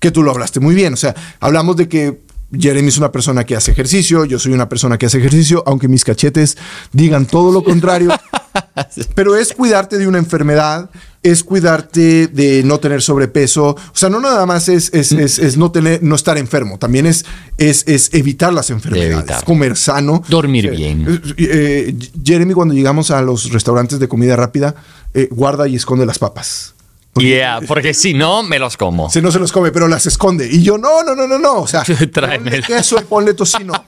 que 0.00 0.10
tú 0.10 0.22
lo 0.22 0.31
hablaste 0.31 0.60
muy 0.60 0.75
bien. 0.75 0.93
O 0.93 0.96
sea, 0.96 1.14
hablamos 1.40 1.76
de 1.76 1.88
que 1.88 2.20
Jeremy 2.56 2.88
es 2.88 2.98
una 2.98 3.10
persona 3.10 3.44
que 3.44 3.56
hace 3.56 3.72
ejercicio, 3.72 4.25
yo 4.25 4.38
soy 4.38 4.52
una 4.52 4.69
persona 4.69 4.98
que 4.98 5.06
hace 5.06 5.19
ejercicio, 5.19 5.64
aunque 5.66 5.88
mis 5.88 6.04
cachetes 6.04 6.56
digan 6.93 7.26
todo 7.26 7.50
lo 7.52 7.64
contrario. 7.64 8.10
Pero 9.14 9.37
es 9.37 9.52
cuidarte 9.52 9.98
de 9.98 10.06
una 10.06 10.19
enfermedad, 10.19 10.88
es 11.22 11.43
cuidarte 11.43 12.28
de 12.28 12.62
no 12.62 12.78
tener 12.78 13.02
sobrepeso. 13.02 13.70
O 13.70 13.76
sea, 13.93 14.08
no 14.08 14.20
nada 14.20 14.46
más 14.46 14.69
es, 14.69 14.90
es, 14.94 15.12
es- 15.12 15.38
es 15.40 15.56
no 15.56 15.72
tener, 15.72 16.02
no 16.02 16.14
estar 16.14 16.38
enfermo, 16.38 16.78
también 16.78 17.04
es, 17.06 17.25
es, 17.58 17.84
es 17.88 18.10
evitar 18.14 18.52
las 18.52 18.70
enfermedades, 18.70 19.12
evitar. 19.16 19.44
comer 19.44 19.76
sano. 19.76 20.22
Dormir 20.28 20.66
Eh, 20.66 20.70
bien. 20.70 21.04
eh, 21.08 21.34
eh, 21.38 21.96
Jeremy, 22.25 22.54
cuando 22.54 22.75
llegamos 22.75 23.10
a 23.10 23.20
los 23.22 23.50
restaurantes 23.52 23.98
de 23.98 24.08
comida 24.08 24.37
rápida, 24.37 24.76
eh, 25.14 25.28
guarda 25.32 25.66
y 25.69 25.75
esconde 25.76 26.06
las 26.06 26.19
papas. 26.20 26.75
Yeah, 27.17 27.61
porque 27.67 27.95
si 27.95 28.15
no, 28.15 28.43
me 28.43 28.59
los 28.59 28.77
como. 28.77 29.11
Si 29.11 29.21
no 29.23 29.31
se 29.33 29.39
los 29.39 29.53
come, 29.53 29.71
pero 29.73 29.89
las 29.89 30.07
esconde. 30.07 30.49
Y 30.51 30.63
yo, 30.63 30.79
no, 30.79 31.03
no, 31.03 31.15
no, 31.15 31.27
no, 31.27 31.39
no. 31.39 31.61
O 31.61 31.67
sea, 31.67 31.83
Tráeme. 32.13 32.61
queso 32.63 32.97
y 33.01 33.05
ponle 33.05 33.35
tocino. 33.35 33.73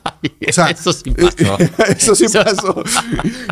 O 0.49 0.53
sea, 0.53 0.71
Eso 0.71 0.93
sí 0.93 1.13
pasó. 1.13 1.59
eso 1.89 2.15
sí 2.17 2.25
pasó. 2.33 2.83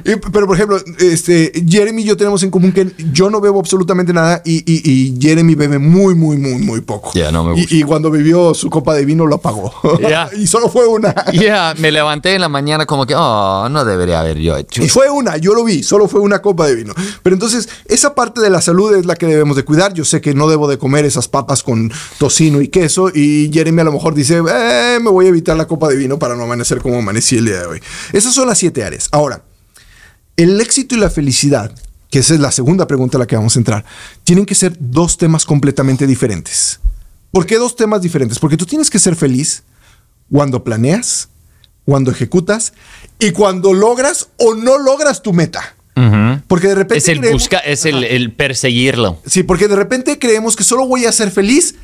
Y- 0.05 0.17
pero, 0.33 0.47
por 0.47 0.57
ejemplo, 0.57 0.79
este, 0.99 1.53
Jeremy 1.69 2.03
y 2.03 2.07
yo 2.07 2.17
tenemos 2.17 2.43
en 2.43 2.51
común 2.51 2.73
que 2.73 2.91
yo 3.13 3.31
no 3.31 3.41
bebo 3.41 3.61
absolutamente 3.61 4.13
nada 4.13 4.43
y, 4.45 4.57
y- 4.67 4.83
y 4.91 5.19
Jeremy 5.21 5.55
bebe 5.55 5.79
muy, 5.79 6.15
muy, 6.17 6.37
muy, 6.39 6.55
muy 6.59 6.81
poco. 6.81 7.13
Ya, 7.15 7.31
no 7.31 7.45
me 7.45 7.53
gusta. 7.53 7.73
Y, 7.75 7.83
cuando 7.85 8.11
bebió 8.11 8.53
su 8.55 8.69
copa 8.71 8.95
de 8.95 9.05
vino 9.05 9.27
lo 9.27 9.37
apagó. 9.37 9.73
Ya. 10.01 10.29
y 10.37 10.47
solo 10.49 10.69
fue 10.69 10.87
una. 10.89 11.15
Yeah, 11.33 11.75
me 11.79 11.93
levanté 11.93 12.35
en 12.35 12.41
la 12.41 12.49
mañana 12.49 12.85
como 12.87 13.07
que, 13.07 13.15
oh, 13.17 13.69
no 13.69 13.85
debería 13.85 14.21
haber 14.21 14.39
yo 14.39 14.57
hecho. 14.57 14.83
Y 14.83 14.89
fue 14.89 15.09
una, 15.11 15.37
yo 15.37 15.55
lo 15.55 15.63
vi, 15.65 15.83
solo 15.85 16.09
fue 16.09 16.21
una 16.21 16.43
copa 16.43 16.67
de 16.67 16.75
vino. 16.75 16.95
Pero 17.23 17.35
entonces, 17.35 17.69
esa 17.85 18.15
parte 18.15 18.41
de 18.41 18.51
la 18.51 18.61
salud 18.61 18.93
es 18.97 19.07
la 19.07 19.15
que 19.15 19.27
debemos 19.27 19.57
de 19.57 19.65
cuidar. 19.67 19.93
Yo 19.93 20.07
sé 20.07 20.23
que 20.23 20.33
no 20.33 20.49
debo 20.49 20.67
de 20.69 20.79
comer 20.79 21.05
esas 21.05 21.29
papas 21.29 21.63
con 21.63 21.93
tocino 22.19 22.63
y 22.63 22.69
queso. 22.69 23.11
Y 23.15 23.51
Jeremy 23.53 23.83
a 23.83 23.85
lo 23.85 23.93
mejor 23.93 24.15
dice, 24.15 24.39
"Eh, 24.39 24.99
me 25.03 25.11
voy 25.11 25.27
a 25.27 25.29
evitar 25.29 25.57
la 25.57 25.67
copa 25.67 25.89
de 25.89 25.97
vino 25.97 26.19
para 26.19 26.35
no 26.35 26.45
amanecer 26.45 26.81
como 26.81 26.99
amanecí 26.99 27.37
el 27.37 27.45
día 27.45 27.61
de 27.61 27.67
hoy. 27.67 27.83
Esas 28.15 28.33
son 28.33 28.49
las 28.49 28.57
siete 28.57 28.83
áreas. 28.83 29.09
Ahora, 29.13 29.43
el 30.37 30.59
éxito 30.61 30.95
y 30.95 30.99
la 30.99 31.11
felicidad, 31.11 31.75
que 32.11 32.21
esa 32.21 32.33
es 32.35 32.41
la 32.41 32.53
segunda 32.53 32.87
pregunta 32.87 33.19
a 33.19 33.21
la 33.21 33.27
que 33.27 33.37
vamos 33.37 33.57
a 33.57 33.59
entrar, 33.59 33.85
tienen 34.25 34.47
que 34.47 34.55
ser 34.55 34.77
dos 34.79 35.19
temas 35.19 35.45
completamente 35.45 36.07
diferentes. 36.07 36.81
¿Por 37.33 37.45
qué 37.47 37.57
dos 37.57 37.77
temas 37.77 38.01
diferentes? 38.01 38.39
Porque 38.39 38.57
tú 38.57 38.65
tienes 38.65 38.89
que 38.89 38.99
ser 38.99 39.17
feliz 39.17 39.65
cuando 40.33 40.65
planeas, 40.65 41.29
cuando 41.85 42.11
ejecutas 42.11 42.73
y 43.19 43.31
cuando 43.31 43.73
logras 43.73 44.29
o 44.39 44.55
no 44.55 44.79
logras 44.79 45.23
tu 45.23 45.33
meta. 45.33 45.76
Porque 46.49 46.69
de 46.69 46.75
repente 46.77 46.99
Es 46.99 47.09
el 47.09 47.19
creemos- 47.21 47.43
busca, 47.43 47.59
es 47.59 47.85
el, 47.87 48.05
el 48.05 48.33
perseguirlo. 48.33 49.21
Sí, 49.27 49.43
porque 49.43 49.67
de 49.69 49.77
repente 49.77 50.19
creemos 50.19 50.55
que 50.57 50.65
solo 50.65 50.87
voy 50.87 51.05
a 51.05 51.13
ser 51.13 51.31
feliz 51.31 51.75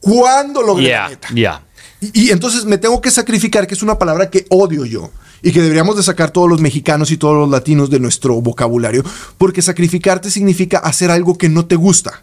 cuando 0.00 0.62
logre 0.62 0.84
la 0.84 0.88
Yeah, 0.88 1.08
meta. 1.08 1.28
yeah. 1.34 1.62
Y, 2.00 2.26
y 2.26 2.30
entonces 2.30 2.64
me 2.64 2.78
tengo 2.78 3.00
que 3.00 3.10
sacrificar, 3.10 3.66
que 3.66 3.74
es 3.74 3.82
una 3.82 3.98
palabra 3.98 4.30
que 4.30 4.46
odio 4.50 4.84
yo 4.84 5.10
y 5.42 5.52
que 5.52 5.60
deberíamos 5.60 5.96
de 5.96 6.02
sacar 6.02 6.30
todos 6.30 6.48
los 6.48 6.60
mexicanos 6.60 7.10
y 7.10 7.16
todos 7.18 7.34
los 7.36 7.50
latinos 7.50 7.90
de 7.90 8.00
nuestro 8.00 8.40
vocabulario, 8.40 9.04
porque 9.38 9.60
sacrificarte 9.62 10.30
significa 10.30 10.78
hacer 10.78 11.10
algo 11.10 11.36
que 11.36 11.48
no 11.48 11.66
te 11.66 11.76
gusta 11.76 12.22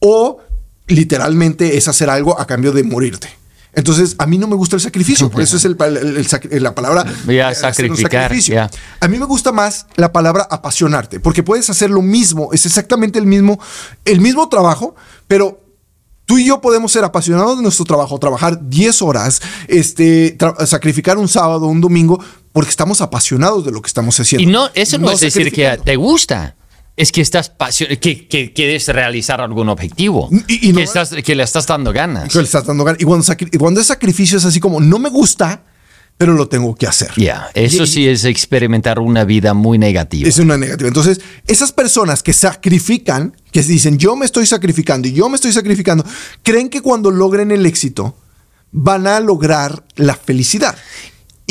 o 0.00 0.40
literalmente 0.88 1.76
es 1.76 1.88
hacer 1.88 2.10
algo 2.10 2.38
a 2.40 2.46
cambio 2.46 2.72
de 2.72 2.82
morirte. 2.82 3.28
Entonces, 3.74 4.16
a 4.18 4.26
mí 4.26 4.36
no 4.36 4.46
me 4.46 4.54
gusta 4.54 4.76
el 4.76 4.82
sacrificio, 4.82 5.30
por 5.30 5.40
eso 5.40 5.56
es 5.56 5.64
el 5.64 5.76
la 6.62 6.74
palabra 6.74 7.04
Ya, 7.26 7.50
eh, 7.50 7.54
sacrificar, 7.54 8.22
sacrificio. 8.22 8.54
ya. 8.54 8.70
A 9.00 9.08
mí 9.08 9.18
me 9.18 9.24
gusta 9.24 9.50
más 9.50 9.86
la 9.96 10.12
palabra 10.12 10.46
apasionarte, 10.50 11.20
porque 11.20 11.42
puedes 11.42 11.70
hacer 11.70 11.90
lo 11.90 12.02
mismo, 12.02 12.50
es 12.52 12.66
exactamente 12.66 13.18
el 13.18 13.26
mismo, 13.26 13.58
el 14.04 14.20
mismo 14.20 14.48
trabajo, 14.48 14.94
pero 15.26 15.62
tú 16.26 16.38
y 16.38 16.46
yo 16.46 16.60
podemos 16.60 16.92
ser 16.92 17.04
apasionados 17.04 17.56
de 17.56 17.62
nuestro 17.62 17.84
trabajo, 17.84 18.18
trabajar 18.18 18.58
10 18.68 19.02
horas, 19.02 19.40
este, 19.68 20.36
sacrificar 20.66 21.16
un 21.16 21.28
sábado, 21.28 21.66
un 21.66 21.80
domingo, 21.80 22.22
porque 22.52 22.70
estamos 22.70 23.00
apasionados 23.00 23.64
de 23.64 23.72
lo 23.72 23.80
que 23.80 23.88
estamos 23.88 24.18
haciendo. 24.20 24.48
Y 24.48 24.52
no, 24.52 24.68
eso 24.74 24.98
no, 24.98 25.10
es 25.10 25.20
decir 25.20 25.50
que 25.50 25.78
te 25.82 25.96
gusta. 25.96 26.56
Es 26.96 27.10
que 27.10 27.20
estás 27.22 27.48
pasio- 27.48 27.88
que, 28.00 28.28
que 28.28 28.52
quieres 28.52 28.86
realizar 28.88 29.40
algún 29.40 29.68
objetivo. 29.70 30.28
Y- 30.48 30.68
y 30.68 30.72
no- 30.72 30.78
que, 30.78 30.84
estás, 30.84 31.10
que 31.10 31.34
le 31.34 31.42
estás 31.42 31.66
dando 31.66 31.92
ganas. 31.92 32.32
Que 32.32 32.38
le 32.38 32.44
estás 32.44 32.66
dando 32.66 32.84
ganas. 32.84 33.00
Y 33.00 33.04
cuando, 33.04 33.24
sacri- 33.24 33.48
y 33.50 33.56
cuando 33.58 33.80
es 33.80 33.86
sacrificio 33.86 34.36
es 34.38 34.44
así 34.44 34.60
como, 34.60 34.78
no 34.80 34.98
me 34.98 35.08
gusta, 35.08 35.64
pero 36.18 36.34
lo 36.34 36.48
tengo 36.48 36.74
que 36.74 36.86
hacer. 36.86 37.10
Ya, 37.16 37.48
eso 37.54 37.84
Y- 37.84 37.86
sí 37.86 38.06
es 38.06 38.24
experimentar 38.26 38.98
una 38.98 39.24
vida 39.24 39.54
muy 39.54 39.78
negativa. 39.78 40.28
Es 40.28 40.38
una 40.38 40.58
negativa. 40.58 40.86
Entonces, 40.86 41.20
esas 41.46 41.72
personas 41.72 42.22
que 42.22 42.34
sacrifican, 42.34 43.34
que 43.50 43.62
dicen, 43.62 43.96
yo 43.98 44.14
me 44.14 44.26
estoy 44.26 44.44
sacrificando 44.46 45.08
y 45.08 45.12
yo 45.12 45.28
me 45.30 45.36
estoy 45.36 45.52
sacrificando, 45.52 46.04
creen 46.42 46.68
que 46.68 46.82
cuando 46.82 47.10
logren 47.10 47.50
el 47.50 47.64
éxito 47.64 48.16
van 48.70 49.06
a 49.06 49.18
lograr 49.20 49.84
la 49.96 50.14
felicidad. 50.14 50.76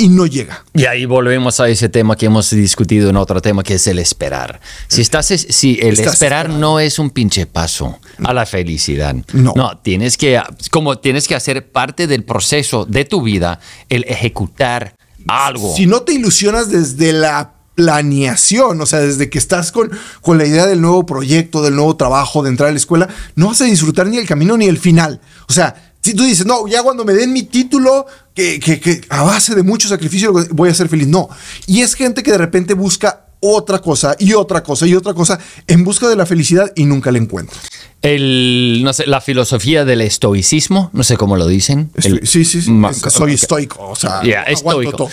Y 0.01 0.09
no 0.09 0.25
llega. 0.25 0.65
Y 0.73 0.85
ahí 0.85 1.05
volvemos 1.05 1.59
a 1.59 1.69
ese 1.69 1.87
tema 1.87 2.15
que 2.15 2.25
hemos 2.25 2.49
discutido 2.49 3.11
en 3.11 3.17
otro 3.17 3.39
tema, 3.41 3.61
que 3.61 3.75
es 3.75 3.85
el 3.85 3.99
esperar. 3.99 4.59
Si 4.87 5.01
estás, 5.01 5.27
si 5.27 5.79
el 5.79 5.93
Estás 5.93 6.13
esperar 6.13 6.47
esperando. 6.47 6.59
no 6.59 6.79
es 6.79 6.97
un 6.97 7.11
pinche 7.11 7.45
paso 7.45 7.99
a 8.23 8.33
la 8.33 8.47
felicidad. 8.47 9.15
No. 9.33 9.77
tienes 9.83 10.17
que, 10.17 10.41
como 10.71 10.97
tienes 10.97 11.27
que 11.27 11.35
hacer 11.35 11.71
parte 11.71 12.07
del 12.07 12.23
proceso 12.23 12.85
de 12.85 13.05
tu 13.05 13.21
vida, 13.21 13.59
el 13.89 14.03
ejecutar 14.07 14.95
algo. 15.27 15.75
Si 15.75 15.85
no 15.85 16.01
te 16.01 16.13
ilusionas 16.13 16.71
desde 16.71 17.13
la 17.13 17.53
planeación, 17.75 18.81
o 18.81 18.85
sea, 18.87 18.99
desde 18.99 19.29
que 19.29 19.37
estás 19.37 19.71
con, 19.71 19.91
con 20.21 20.37
la 20.37 20.45
idea 20.45 20.65
del 20.65 20.81
nuevo 20.81 21.05
proyecto, 21.05 21.61
del 21.61 21.75
nuevo 21.75 21.95
trabajo, 21.95 22.41
de 22.41 22.49
entrar 22.49 22.69
a 22.69 22.71
la 22.71 22.77
escuela, 22.77 23.07
no 23.35 23.47
vas 23.47 23.61
a 23.61 23.65
disfrutar 23.65 24.07
ni 24.07 24.17
el 24.17 24.27
camino 24.27 24.57
ni 24.57 24.65
el 24.65 24.79
final. 24.79 25.21
O 25.47 25.53
sea, 25.53 25.90
si 26.03 26.13
tú 26.13 26.23
dices, 26.23 26.45
no, 26.45 26.67
ya 26.67 26.81
cuando 26.83 27.05
me 27.05 27.13
den 27.13 27.31
mi 27.33 27.43
título, 27.43 28.05
que, 28.33 28.59
que- 28.59 28.79
que 28.79 29.01
a 29.09 29.23
base 29.23 29.53
de 29.55 29.63
mucho 29.63 29.87
sacrificio 29.87 30.33
voy 30.51 30.69
a 30.69 30.73
ser 30.73 30.89
feliz. 30.89 31.07
No. 31.07 31.29
Y 31.67 31.81
es 31.81 31.93
gente 31.95 32.23
que 32.23 32.31
de 32.31 32.37
repente 32.37 32.73
busca 32.73 33.25
otra 33.43 33.79
cosa 33.79 34.15
y 34.19 34.33
otra 34.33 34.61
cosa 34.63 34.85
y 34.85 34.93
otra 34.95 35.13
cosa 35.15 35.39
en 35.67 35.83
busca 35.83 36.07
de 36.07 36.15
la 36.15 36.25
felicidad 36.27 36.71
y 36.75 36.85
nunca 36.85 37.11
la 37.11 37.17
encuentra. 37.17 37.57
El, 38.03 38.81
no 38.83 38.93
sé, 38.93 39.05
la 39.05 39.21
filosofía 39.21 39.85
del 39.85 40.01
estoicismo, 40.01 40.89
no 40.93 41.03
sé 41.03 41.17
cómo 41.17 41.37
lo 41.37 41.45
dicen. 41.47 41.91
Estoy- 41.95 42.19
El- 42.19 42.27
sí, 42.27 42.45
sí, 42.45 42.61
sí. 42.61 42.71
Soy 43.09 43.33
estoico. 43.33 43.89
O 43.89 43.95
sea, 43.95 44.23
aguanto 44.41 44.81
estoico. 44.81 44.91
todo. 44.97 45.09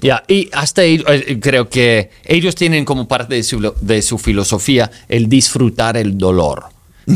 Ya. 0.00 0.22
Y 0.26 0.50
hasta 0.52 0.82
ellos, 0.82 1.06
eh, 1.08 1.38
creo 1.40 1.68
que 1.68 2.10
ellos 2.24 2.54
tienen 2.56 2.84
como 2.84 3.06
parte 3.06 3.34
de 3.34 3.42
su, 3.44 3.72
de 3.80 4.02
su 4.02 4.18
filosofía 4.18 4.90
el 5.08 5.28
disfrutar 5.28 5.96
el 5.96 6.18
dolor. 6.18 6.64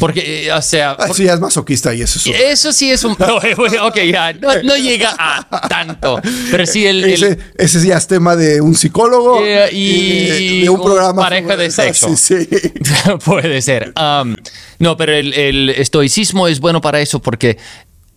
Porque, 0.01 0.47
eh, 0.47 0.53
o 0.53 0.61
sea, 0.63 0.97
Ah, 0.99 1.07
Eso 1.11 1.23
ya 1.23 1.35
es 1.35 1.41
masoquista 1.41 1.95
y 1.95 2.03
eso 2.03 2.19
es 2.19 2.27
eso 2.41 2.73
sí 2.73 2.91
es 2.91 3.05
un... 3.05 3.13
ok, 3.83 3.97
ya, 4.11 4.33
no, 4.35 4.63
no 4.63 4.77
llega 4.77 5.15
a 5.19 5.69
tanto. 5.69 6.21
Pero 6.51 6.67
sí 6.67 6.87
el... 6.87 7.05
el- 7.05 7.13
ese, 7.13 7.39
ese 7.57 7.87
ya 7.87 7.97
es 7.97 8.07
tema 8.07 8.37
de 8.37 8.61
un 8.61 8.75
psicólogo 8.75 9.41
Eh, 9.45 9.69
y 9.73 10.27
de, 10.27 10.63
de 10.65 10.69
un 10.71 10.79
un 10.79 10.85
programa 10.85 11.23
pareja 11.23 11.57
de 11.57 11.71
sexo. 11.71 12.17
sí, 12.17 12.45
sí. 12.45 12.49
Puede 13.25 13.61
ser. 13.63 13.93
Um, 14.01 14.35
no, 14.79 14.97
pero 14.97 15.13
el, 15.15 15.33
el 15.35 15.71
estoicismo 15.71 16.47
es 16.49 16.61
bueno 16.61 16.81
para 16.81 17.01
eso 17.01 17.21
porque 17.21 17.59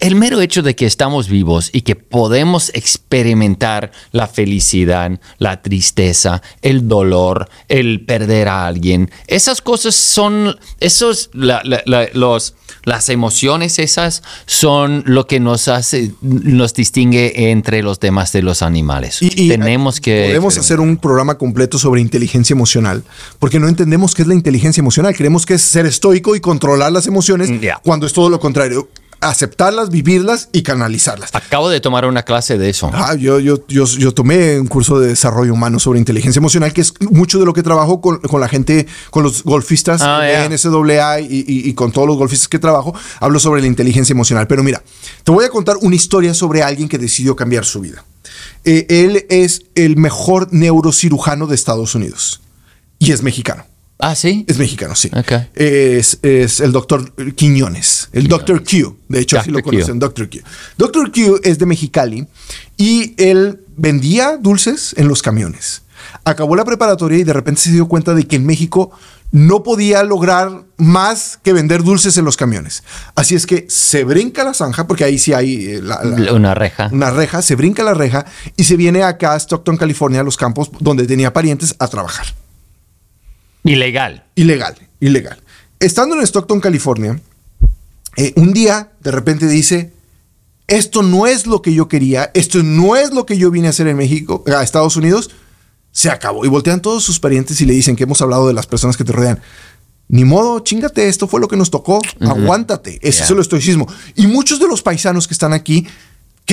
el 0.01 0.15
mero 0.15 0.41
hecho 0.41 0.61
de 0.63 0.75
que 0.75 0.85
estamos 0.85 1.29
vivos 1.29 1.69
y 1.71 1.81
que 1.81 1.95
podemos 1.95 2.69
experimentar 2.73 3.91
la 4.11 4.27
felicidad, 4.27 5.19
la 5.37 5.61
tristeza, 5.61 6.41
el 6.61 6.87
dolor, 6.87 7.49
el 7.67 8.03
perder 8.05 8.47
a 8.47 8.65
alguien, 8.67 9.09
esas 9.27 9.61
cosas 9.61 9.95
son, 9.95 10.57
esos, 10.79 11.29
la- 11.33 11.61
la- 11.63 11.83
la- 11.85 12.07
los, 12.13 12.55
las 12.83 13.09
emociones 13.09 13.77
esas 13.79 14.23
son 14.47 15.03
lo 15.05 15.27
que 15.27 15.39
nos 15.39 15.67
hace, 15.67 16.11
nos 16.21 16.73
distingue 16.73 17.51
entre 17.51 17.83
los 17.83 17.99
demás 17.99 18.31
de 18.31 18.41
los 18.41 18.61
animales. 18.61 19.21
Y- 19.21 19.45
y 19.45 19.49
Tenemos 19.49 20.01
que... 20.01 20.25
Podemos 20.27 20.57
hacer 20.57 20.79
un 20.79 20.97
programa 20.97 21.37
completo 21.37 21.77
sobre 21.77 22.01
inteligencia 22.01 22.53
emocional, 22.53 23.03
porque 23.39 23.59
no 23.59 23.67
entendemos 23.67 24.15
qué 24.15 24.23
es 24.23 24.27
la 24.27 24.33
inteligencia 24.33 24.81
emocional. 24.81 25.15
Creemos 25.15 25.45
que 25.45 25.53
es 25.55 25.61
ser 25.61 25.85
estoico 25.85 26.35
y 26.35 26.39
controlar 26.41 26.91
las 26.91 27.05
emociones, 27.07 27.49
Mm, 27.51 27.59
cuando 27.83 28.07
es 28.07 28.13
todo 28.13 28.29
lo 28.29 28.39
contrario. 28.39 28.89
Aceptarlas, 29.21 29.91
vivirlas 29.91 30.49
y 30.51 30.63
canalizarlas. 30.63 31.29
Acabo 31.33 31.69
de 31.69 31.79
tomar 31.79 32.05
una 32.05 32.23
clase 32.23 32.57
de 32.57 32.69
eso. 32.69 32.89
Ah, 32.93 33.13
yo, 33.15 33.39
yo, 33.39 33.65
yo, 33.67 33.85
yo 33.85 34.13
tomé 34.13 34.59
un 34.59 34.65
curso 34.67 34.99
de 34.99 35.07
desarrollo 35.09 35.53
humano 35.53 35.79
sobre 35.79 35.99
inteligencia 35.99 36.39
emocional, 36.39 36.73
que 36.73 36.81
es 36.81 36.93
mucho 37.11 37.37
de 37.37 37.45
lo 37.45 37.53
que 37.53 37.61
trabajo 37.61 38.01
con, 38.01 38.17
con 38.19 38.41
la 38.41 38.47
gente, 38.47 38.87
con 39.11 39.23
los 39.23 39.43
golfistas 39.43 40.01
Ah, 40.01 41.19
y, 41.19 41.25
y- 41.47 41.69
y 41.69 41.73
con 41.75 41.91
todos 41.91 42.07
los 42.07 42.17
golfistas 42.17 42.47
que 42.47 42.57
trabajo. 42.59 42.95
Hablo 43.19 43.39
sobre 43.39 43.61
la 43.61 43.67
inteligencia 43.67 44.11
emocional. 44.13 44.47
Pero 44.47 44.63
mira, 44.63 44.81
te 45.23 45.31
voy 45.31 45.45
a 45.45 45.49
contar 45.49 45.77
una 45.81 45.95
historia 45.95 46.33
sobre 46.33 46.63
alguien 46.63 46.89
que 46.89 46.97
decidió 46.97 47.35
cambiar 47.35 47.63
su 47.63 47.79
vida. 47.79 48.03
Eh, 48.65 48.85
él 48.89 49.25
es 49.29 49.63
el 49.75 49.97
mejor 49.97 50.47
neurocirujano 50.51 51.45
de 51.47 51.55
Estados 51.55 51.93
Unidos 51.95 52.41
y 52.99 53.11
es 53.11 53.21
mexicano. 53.21 53.65
Ah, 54.01 54.15
sí. 54.15 54.43
Es 54.47 54.57
mexicano, 54.57 54.95
sí. 54.95 55.09
Ok. 55.15 55.31
Es, 55.53 56.17
es 56.23 56.59
el 56.59 56.71
doctor 56.71 57.13
Quiñones, 57.35 58.09
el 58.13 58.27
doctor 58.27 58.63
Q. 58.63 58.97
De 59.07 59.19
hecho, 59.19 59.39
así 59.39 59.51
lo 59.51 59.59
conocen, 59.63 59.99
doctor 59.99 60.29
Q. 60.29 60.39
Doctor 60.77 61.11
Q 61.11 61.39
es 61.43 61.59
de 61.59 61.65
Mexicali 61.65 62.27
y 62.77 63.13
él 63.17 63.61
vendía 63.77 64.37
dulces 64.37 64.93
en 64.97 65.07
los 65.07 65.21
camiones. 65.21 65.83
Acabó 66.25 66.55
la 66.55 66.65
preparatoria 66.65 67.19
y 67.19 67.23
de 67.23 67.33
repente 67.33 67.61
se 67.61 67.71
dio 67.71 67.87
cuenta 67.87 68.13
de 68.15 68.25
que 68.25 68.35
en 68.37 68.45
México 68.45 68.91
no 69.31 69.63
podía 69.63 70.03
lograr 70.03 70.63
más 70.77 71.39
que 71.41 71.53
vender 71.53 71.83
dulces 71.83 72.17
en 72.17 72.25
los 72.25 72.35
camiones. 72.35 72.83
Así 73.15 73.35
es 73.35 73.45
que 73.45 73.65
se 73.69 74.03
brinca 74.03 74.43
la 74.43 74.53
zanja, 74.53 74.87
porque 74.87 75.05
ahí 75.05 75.17
sí 75.17 75.31
hay 75.31 75.65
eh, 75.67 75.81
la- 75.81 76.03
la- 76.03 76.33
Una 76.33 76.53
reja. 76.53 76.89
una 76.91 77.11
reja, 77.11 77.41
se 77.41 77.55
brinca 77.55 77.81
la 77.83 77.93
reja 77.93 78.25
y 78.57 78.65
se 78.65 78.75
viene 78.75 79.03
acá 79.03 79.33
a 79.33 79.37
Stockton, 79.37 79.77
California, 79.77 80.19
a 80.19 80.23
los 80.23 80.35
campos 80.35 80.69
donde 80.79 81.05
tenía 81.07 81.31
parientes 81.31 81.75
a 81.79 81.87
trabajar. 81.87 82.25
Ilegal. 83.63 84.25
Ilegal, 84.35 84.75
ilegal. 84.99 85.39
Estando 85.79 86.15
en 86.15 86.21
Stockton, 86.23 86.59
California, 86.59 87.19
eh, 88.17 88.33
un 88.35 88.53
día 88.53 88.91
de 89.01 89.11
repente 89.11 89.47
dice, 89.47 89.93
esto 90.67 91.03
no 91.03 91.27
es 91.27 91.47
lo 91.47 91.61
que 91.61 91.73
yo 91.73 91.87
quería, 91.87 92.31
esto 92.33 92.61
no 92.63 92.95
es 92.95 93.13
lo 93.13 93.25
que 93.25 93.37
yo 93.37 93.51
vine 93.51 93.67
a 93.67 93.71
hacer 93.71 93.87
en 93.87 93.97
México, 93.97 94.43
a 94.47 94.63
Estados 94.63 94.95
Unidos, 94.95 95.31
se 95.91 96.09
acabó. 96.09 96.45
Y 96.45 96.49
voltean 96.49 96.81
todos 96.81 97.03
sus 97.03 97.19
parientes 97.19 97.59
y 97.61 97.65
le 97.65 97.73
dicen 97.73 97.95
que 97.95 98.03
hemos 98.03 98.21
hablado 98.21 98.47
de 98.47 98.53
las 98.53 98.67
personas 98.67 98.95
que 98.97 99.03
te 99.03 99.11
rodean. 99.11 99.39
Ni 100.07 100.25
modo, 100.25 100.59
chingate, 100.59 101.07
esto 101.07 101.27
fue 101.27 101.39
lo 101.39 101.47
que 101.47 101.55
nos 101.55 101.71
tocó, 101.71 101.99
aguántate. 102.19 102.99
Ese 103.01 103.17
Yeah. 103.19 103.25
es 103.25 103.31
el 103.31 103.39
estoicismo. 103.39 103.87
Y 104.15 104.27
muchos 104.27 104.59
de 104.59 104.67
los 104.67 104.81
paisanos 104.81 105.27
que 105.27 105.33
están 105.33 105.53
aquí 105.53 105.87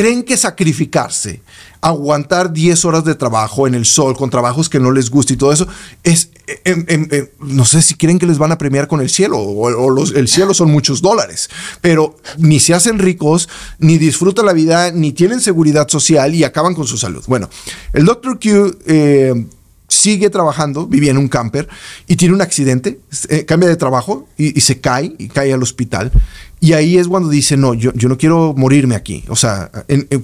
creen 0.01 0.23
que 0.23 0.37
sacrificarse, 0.37 1.41
aguantar 1.81 2.53
10 2.53 2.85
horas 2.85 3.05
de 3.05 3.17
trabajo 3.17 3.67
en 3.67 3.75
el 3.75 3.85
sol 3.85 4.17
con 4.17 4.31
trabajos 4.31 4.69
que 4.69 4.79
no 4.79 4.93
les 4.93 5.11
gusta 5.11 5.33
y 5.33 5.37
todo 5.37 5.53
eso, 5.53 5.67
es, 6.05 6.31
em, 6.65 6.85
em, 6.87 7.09
em, 7.11 7.27
no 7.41 7.65
sé 7.65 7.83
si 7.83 7.95
creen 7.97 8.19
que 8.21 8.27
les 8.27 8.39
van 8.39 8.53
a 8.53 8.59
premiar 8.59 8.87
con 8.87 9.01
el 9.01 9.09
cielo 9.11 9.39
o, 9.39 9.67
o 9.67 9.91
los- 9.91 10.13
el 10.15 10.29
cielo 10.29 10.55
son 10.55 10.71
muchos 10.71 11.03
dólares, 11.03 11.51
pero 11.81 12.17
ni 12.39 12.61
se 12.61 12.75
hacen 12.75 13.01
ricos, 13.01 13.49
ni 13.81 13.99
disfrutan 13.99 14.47
la 14.47 14.53
vida, 14.53 14.93
ni 14.93 15.13
tienen 15.13 15.41
seguridad 15.41 15.89
social 15.89 16.33
y 16.33 16.45
acaban 16.45 16.75
con 16.75 16.87
su 16.87 16.97
salud. 16.97 17.25
Bueno, 17.27 17.51
el 17.93 18.05
Dr. 18.05 18.39
Q... 18.39 18.79
eh, 18.87 19.47
sigue 19.89 20.31
trabajando, 20.31 20.87
vivía 20.87 21.11
en 21.11 21.19
un 21.19 21.29
camper 21.29 21.69
y 22.07 22.17
tiene 22.17 22.35
un 22.35 22.43
accidente, 22.43 23.01
eh, 23.31 23.45
cambia 23.47 23.69
de 23.69 23.77
trabajo 23.77 24.29
y, 24.37 24.61
se 24.61 24.81
cae 24.81 25.15
y 25.19 25.29
cae 25.29 25.53
al 25.53 25.63
hospital. 25.63 26.13
Y 26.61 26.75
ahí 26.75 26.99
es 26.99 27.09
cuando 27.09 27.29
dice, 27.29 27.57
no, 27.57 27.73
yo, 27.75 27.93
yo 27.95 28.09
no 28.09 28.19
quiero 28.19 28.53
morirme 28.57 28.95
aquí. 28.95 29.25
O 29.29 29.37
sea, 29.37 29.71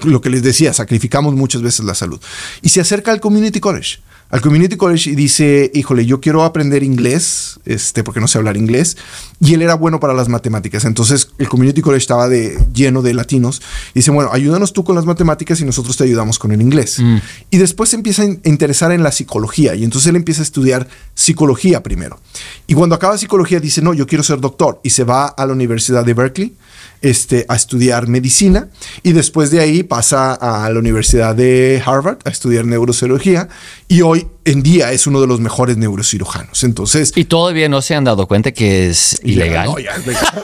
lo 0.05 0.21
que 0.21 0.31
les 0.31 0.43
decía, 0.43 0.73
sacrificamos 0.73 1.35
muchas 1.35 1.63
veces 1.63 1.85
la 1.85 1.95
salud. 1.95 2.21
Y 2.61 2.69
se 2.69 2.81
acerca 2.81 3.13
al 3.13 3.21
Community 3.21 3.61
College. 3.61 3.99
Al 4.35 4.41
Community 4.41 4.77
College 4.77 5.11
y 5.11 5.15
dice, 5.15 5.71
híjole, 5.75 6.07
yo 6.07 6.21
quiero 6.21 6.43
aprender 6.43 6.83
inglés, 6.83 7.61
este, 7.67 8.03
porque 8.03 8.19
no 8.19 8.27
sé 8.27 8.37
hablar 8.37 8.57
inglés. 8.57 8.97
Y 9.39 9.55
él 9.55 9.63
era 9.63 9.75
bueno 9.75 10.01
para 10.01 10.13
las 10.13 10.29
matemáticas. 10.29 10.85
Entonces 10.85 11.29
el 11.39 11.49
Community 11.49 11.83
College 11.83 12.03
estaba 12.03 12.29
de, 12.29 12.59
lleno 12.75 13.01
de 13.01 13.15
latinos. 13.15 13.63
Y 13.91 14.01
dice, 14.01 14.11
bueno, 14.11 14.31
ayúdanos 14.33 14.73
tú 14.73 14.83
con 14.83 14.97
las 14.97 15.07
matemáticas 15.07 15.61
y 15.61 15.65
nosotros 15.65 15.97
te 15.97 16.03
ayudamos 16.03 16.41
con 16.41 16.51
el 16.51 16.61
inglés. 16.61 17.01
Y 17.49 17.59
después 17.59 17.91
se 17.91 17.95
empieza 17.95 18.23
a 18.23 18.25
interesar 18.25 18.91
en 18.91 19.05
la 19.05 19.13
psicología. 19.13 19.77
Y 19.77 19.85
entonces 19.85 20.09
él 20.09 20.17
empieza 20.17 20.43
a 20.43 20.47
estudiar 20.47 20.89
psicología 21.15 21.85
primero. 21.85 22.19
Y 22.67 22.75
cuando 22.75 22.97
acaba 22.97 23.17
psicología 23.17 23.61
dice, 23.61 23.83
no, 23.83 23.95
yo 23.95 24.05
quiero 24.09 24.25
ser 24.25 24.41
doctor. 24.41 24.81
Y 24.83 24.91
se 24.91 25.05
va 25.05 25.27
a 25.27 25.47
la 25.47 25.53
Universidad 25.53 26.05
de 26.05 26.13
Berkeley 26.13 26.57
este, 27.05 27.45
a 27.49 27.55
estudiar 27.55 28.09
medicina. 28.09 28.69
Y 29.03 29.13
después 29.13 29.51
de 29.51 29.61
ahí 29.61 29.83
pasa 29.83 30.33
a 30.33 30.69
la 30.71 30.79
Universidad 30.79 31.35
de 31.35 31.83
Harvard 31.85 32.19
a 32.25 32.31
estudiar 32.31 32.65
neurocirugía. 32.65 33.49
Y 33.89 34.01
hoy 34.01 34.27
en 34.47 34.63
día 34.63 34.91
es 34.93 35.07
uno 35.07 35.21
de 35.21 35.27
los 35.27 35.39
mejores 35.39 35.77
neurocirujanos. 35.77 36.65
Entonces... 36.65 37.13
Y 37.15 37.27
todavía 37.27 37.69
no 37.69 37.83
se 37.83 37.95
han 37.95 38.05
dado 38.05 38.27
cuenta 38.27 38.53
que 38.53 38.89
es 38.89 39.21
ilegal. 39.23 39.67
No, 39.67 39.79
ya 39.79 39.93
es 39.97 40.07
legal. 40.07 40.43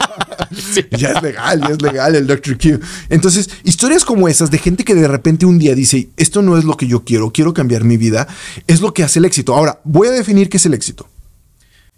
ya 0.99 1.12
es 1.12 1.23
legal, 1.23 1.61
ya 1.61 1.69
es 1.69 1.83
legal 1.83 2.14
el 2.14 2.26
Dr. 2.26 2.59
Q. 2.59 2.81
Entonces, 3.09 3.49
historias 3.64 4.05
como 4.05 4.29
esas 4.29 4.50
de 4.50 4.59
gente 4.59 4.85
que 4.85 4.95
de 4.95 5.09
repente 5.09 5.47
un 5.47 5.59
día 5.59 5.75
dice, 5.75 6.11
esto 6.19 6.43
no 6.43 6.59
es 6.59 6.64
lo 6.64 6.76
que 6.76 6.87
yo 6.87 7.05
quiero, 7.05 7.33
quiero 7.33 7.55
cambiar 7.55 7.85
mi 7.85 7.97
vida, 7.97 8.29
es 8.67 8.83
lo 8.83 8.93
que 8.93 9.02
hace 9.02 9.19
el 9.19 9.25
éxito. 9.25 9.55
Ahora, 9.55 9.81
voy 9.85 10.09
a 10.09 10.11
definir 10.11 10.50
qué 10.50 10.59
es 10.59 10.67
el 10.67 10.75
éxito. 10.75 11.09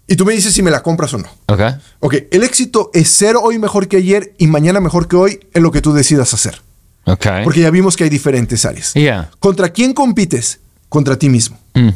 Y 0.07 0.15
tú 0.15 0.25
me 0.25 0.33
dices 0.33 0.53
si 0.53 0.61
me 0.61 0.71
la 0.71 0.83
compras 0.83 1.13
o 1.13 1.17
no. 1.17 1.29
Ok. 1.47 1.61
Ok, 1.99 2.15
el 2.31 2.43
éxito 2.43 2.91
es 2.93 3.09
ser 3.09 3.35
hoy 3.35 3.57
mejor 3.57 3.87
que 3.87 3.97
ayer 3.97 4.33
y 4.37 4.47
mañana 4.47 4.79
mejor 4.79 5.07
que 5.07 5.15
hoy 5.15 5.39
en 5.53 5.63
lo 5.63 5.71
que 5.71 5.81
tú 5.81 5.93
decidas 5.93 6.33
hacer. 6.33 6.61
Ok. 7.05 7.25
Porque 7.43 7.61
ya 7.61 7.69
vimos 7.69 7.95
que 7.95 8.03
hay 8.03 8.09
diferentes 8.09 8.65
áreas. 8.65 8.93
Ya. 8.95 9.31
¿Contra 9.39 9.69
quién 9.69 9.93
compites? 9.93 10.59
Contra 10.89 11.17
ti 11.17 11.29
mismo. 11.29 11.57
Mm. 11.73 11.89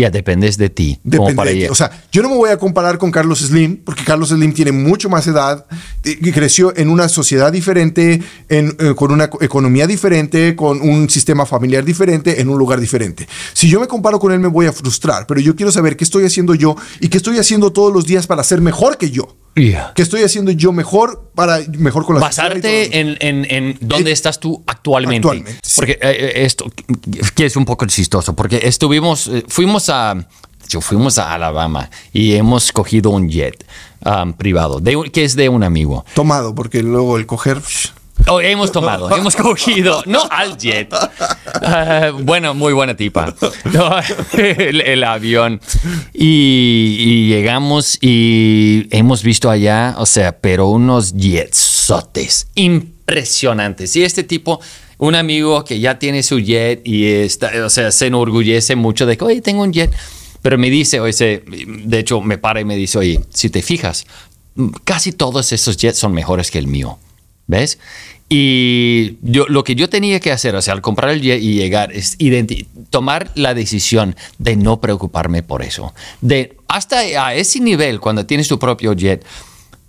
Ya 0.00 0.10
dependes 0.10 0.56
de 0.56 0.70
ti. 0.70 0.98
Depende 1.04 1.34
para 1.34 1.50
de 1.50 1.56
ti. 1.56 1.66
O 1.70 1.74
sea, 1.74 1.90
yo 2.10 2.22
no 2.22 2.28
me 2.30 2.36
voy 2.36 2.50
a 2.50 2.56
comparar 2.56 2.98
con 2.98 3.10
Carlos 3.10 3.40
Slim, 3.40 3.78
porque 3.84 4.02
Carlos 4.04 4.30
Slim 4.30 4.52
tiene 4.52 4.72
mucho 4.72 5.08
más 5.08 5.26
edad, 5.26 5.66
eh, 6.04 6.18
que 6.18 6.32
creció 6.32 6.76
en 6.76 6.88
una 6.88 7.08
sociedad 7.08 7.52
diferente, 7.52 8.22
en, 8.48 8.74
eh, 8.78 8.94
con 8.96 9.12
una 9.12 9.24
eco- 9.24 9.42
economía 9.42 9.86
diferente, 9.86 10.56
con 10.56 10.80
un 10.80 11.08
sistema 11.10 11.44
familiar 11.46 11.84
diferente, 11.84 12.40
en 12.40 12.48
un 12.48 12.58
lugar 12.58 12.80
diferente. 12.80 13.28
Si 13.52 13.68
yo 13.68 13.80
me 13.80 13.86
comparo 13.86 14.18
con 14.18 14.32
él, 14.32 14.40
me 14.40 14.48
voy 14.48 14.66
a 14.66 14.72
frustrar, 14.72 15.26
pero 15.26 15.40
yo 15.40 15.54
quiero 15.54 15.70
saber 15.72 15.96
qué 15.96 16.04
estoy 16.04 16.24
haciendo 16.24 16.54
yo 16.54 16.76
y 17.00 17.08
qué 17.08 17.16
estoy 17.18 17.38
haciendo 17.38 17.72
todos 17.72 17.92
los 17.92 18.06
días 18.06 18.26
para 18.26 18.42
ser 18.42 18.60
mejor 18.60 18.96
que 18.98 19.10
yo. 19.10 19.36
Yeah. 19.56 19.92
¿Qué 19.94 20.02
estoy 20.02 20.22
haciendo 20.22 20.52
yo 20.52 20.72
mejor 20.72 21.30
para 21.34 21.58
mejor 21.76 22.06
con 22.06 22.14
la? 22.14 22.20
Basarte 22.20 22.98
en, 23.00 23.16
en, 23.20 23.46
en 23.50 23.78
dónde 23.80 24.12
estás 24.12 24.38
tú 24.38 24.62
actualmente. 24.66 25.26
Actualmente, 25.26 25.58
sí. 25.62 25.74
Porque 25.76 25.92
eh, 25.92 25.98
eh, 26.02 26.32
esto 26.44 26.66
que 27.34 27.46
es 27.46 27.56
un 27.56 27.64
poco 27.64 27.84
chistoso, 27.86 28.34
porque 28.34 28.60
estuvimos, 28.62 29.26
eh, 29.26 29.44
fuimos 29.48 29.88
a, 29.90 30.14
yo 30.68 30.80
fuimos 30.80 31.18
a 31.18 31.34
Alabama 31.34 31.90
y 32.12 32.34
hemos 32.34 32.70
cogido 32.70 33.10
un 33.10 33.28
jet 33.28 33.66
um, 34.04 34.32
privado, 34.34 34.78
de 34.80 34.96
un- 34.96 35.10
que 35.10 35.24
es 35.24 35.34
de 35.34 35.48
un 35.48 35.64
amigo. 35.64 36.04
Tomado, 36.14 36.54
porque 36.54 36.82
luego 36.82 37.16
el 37.16 37.26
coger... 37.26 37.60
psh, 37.60 37.88
Oh, 38.28 38.40
hemos 38.40 38.70
tomado, 38.72 39.14
hemos 39.16 39.34
cogido, 39.36 40.02
no 40.06 40.22
al 40.30 40.56
jet. 40.56 40.92
Ah, 41.62 42.12
bueno, 42.16 42.54
muy 42.54 42.72
buena 42.72 42.96
tipa. 42.96 43.34
No, 43.72 43.90
el, 44.38 44.80
el 44.80 45.04
avión. 45.04 45.60
Y, 46.14 46.96
y 46.98 47.28
llegamos 47.28 47.98
y 48.00 48.86
hemos 48.90 49.22
visto 49.22 49.50
allá, 49.50 49.94
o 49.98 50.06
sea, 50.06 50.38
pero 50.38 50.68
unos 50.68 51.14
jetsotes 51.16 52.48
impresionantes. 52.54 53.96
Y 53.96 54.04
este 54.04 54.22
tipo, 54.22 54.60
un 54.98 55.14
amigo 55.14 55.64
que 55.64 55.80
ya 55.80 55.98
tiene 55.98 56.22
su 56.22 56.38
jet 56.38 56.82
y 56.84 57.06
está, 57.06 57.50
o 57.64 57.70
sea, 57.70 57.90
se 57.90 58.06
enorgullece 58.06 58.76
mucho 58.76 59.06
de 59.06 59.16
que, 59.16 59.24
oye, 59.24 59.40
tengo 59.40 59.62
un 59.62 59.72
jet. 59.72 59.92
Pero 60.42 60.56
me 60.56 60.70
dice, 60.70 61.00
oye, 61.00 61.42
de 61.46 61.98
hecho, 61.98 62.20
me 62.22 62.38
para 62.38 62.60
y 62.60 62.64
me 62.64 62.74
dice, 62.76 62.96
oye, 62.98 63.20
si 63.28 63.50
te 63.50 63.60
fijas, 63.60 64.06
casi 64.84 65.12
todos 65.12 65.52
esos 65.52 65.76
jets 65.76 65.98
son 65.98 66.12
mejores 66.12 66.50
que 66.50 66.58
el 66.58 66.66
mío. 66.66 66.98
¿Ves? 67.46 67.78
Y 68.32 69.16
yo, 69.22 69.46
lo 69.48 69.64
que 69.64 69.74
yo 69.74 69.88
tenía 69.88 70.20
que 70.20 70.30
hacer, 70.30 70.54
o 70.54 70.62
sea, 70.62 70.72
al 70.74 70.80
comprar 70.82 71.10
el 71.10 71.20
jet 71.20 71.42
y 71.42 71.54
llegar, 71.54 71.92
es 71.92 72.16
tomar 72.90 73.30
la 73.34 73.54
decisión 73.54 74.14
de 74.38 74.54
no 74.54 74.80
preocuparme 74.80 75.42
por 75.42 75.62
eso. 75.62 75.92
De 76.20 76.56
hasta 76.68 77.00
a 77.00 77.34
ese 77.34 77.58
nivel, 77.58 77.98
cuando 77.98 78.26
tienes 78.26 78.46
tu 78.46 78.58
propio 78.60 78.92
jet, 78.92 79.24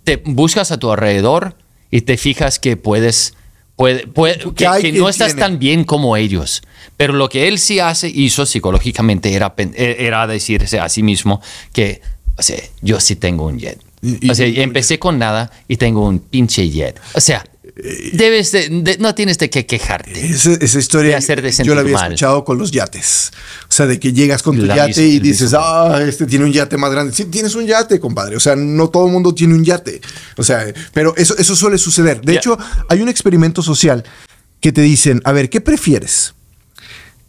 te 0.02 0.16
buscas 0.16 0.72
a 0.72 0.78
tu 0.78 0.90
alrededor 0.90 1.56
y 1.92 2.00
te 2.00 2.16
fijas 2.16 2.58
que 2.58 2.76
puedes, 2.76 3.34
puede- 3.76 4.08
puede- 4.08 4.38
que, 4.54 4.92
no 4.92 5.08
estás 5.08 5.28
tiene. 5.34 5.40
tan 5.40 5.58
bien 5.60 5.84
como 5.84 6.16
ellos. 6.16 6.62
Pero 6.96 7.12
lo 7.12 7.28
que 7.28 7.46
él 7.46 7.60
sí 7.60 7.78
hace, 7.78 8.08
hizo 8.08 8.44
psicológicamente, 8.44 9.32
era, 9.34 9.54
eh, 9.56 9.96
era 10.00 10.26
decirse 10.26 10.80
a 10.80 10.88
sí 10.88 11.04
mismo 11.04 11.40
que, 11.72 12.00
o 12.36 12.42
sea, 12.42 12.58
yo 12.80 12.98
sí 12.98 13.14
tengo 13.14 13.46
un 13.46 13.60
jet. 13.60 13.78
Y- 14.02 14.28
o 14.30 14.34
sea, 14.34 14.46
y 14.48 14.60
empecé 14.60 14.98
con 14.98 15.18
nada 15.18 15.50
y 15.68 15.76
tengo 15.76 16.06
un 16.08 16.18
pinche 16.18 16.68
jet. 16.68 17.00
O 17.14 17.20
sea, 17.20 17.44
debes 18.12 18.50
de, 18.52 18.68
de- 18.68 18.98
no 18.98 19.14
tienes 19.14 19.38
de 19.38 19.48
qué 19.48 19.64
quejarte. 19.64 20.26
Esa, 20.26 20.52
esa 20.54 20.78
historia 20.78 21.18
De 21.20 21.52
yo 21.64 21.74
la 21.74 21.80
había 21.82 21.94
mal. 21.94 22.12
escuchado 22.12 22.44
con 22.44 22.58
los 22.58 22.70
yates. 22.72 23.30
O 23.68 23.72
sea, 23.72 23.86
de 23.86 23.98
que 24.00 24.12
llegas 24.12 24.42
con 24.42 24.56
tu 24.56 24.64
La 24.66 24.74
yate 24.76 25.00
misma- 25.02 25.14
y 25.14 25.18
dices, 25.20 25.54
ah, 25.56 26.00
este 26.06 26.26
tiene 26.26 26.44
un 26.44 26.52
yate 26.52 26.76
más 26.76 26.90
grande. 26.90 27.12
Sí, 27.14 27.26
tienes 27.26 27.54
un 27.54 27.64
yate, 27.66 28.00
compadre. 28.00 28.36
O 28.36 28.40
sea, 28.40 28.56
no 28.56 28.88
todo 28.90 29.06
el 29.06 29.12
mundo 29.12 29.32
tiene 29.34 29.54
un 29.54 29.64
yate. 29.64 30.00
O 30.36 30.42
sea, 30.42 30.66
pero 30.92 31.14
eso, 31.16 31.36
eso 31.38 31.54
suele 31.54 31.78
suceder. 31.78 32.20
De 32.22 32.34
hecho, 32.34 32.58
hay 32.88 33.00
un 33.00 33.08
experimento 33.08 33.62
social 33.62 34.04
que 34.60 34.72
te 34.72 34.82
dicen, 34.82 35.20
a 35.24 35.32
ver, 35.32 35.48
¿qué 35.48 35.60
prefieres? 35.60 36.34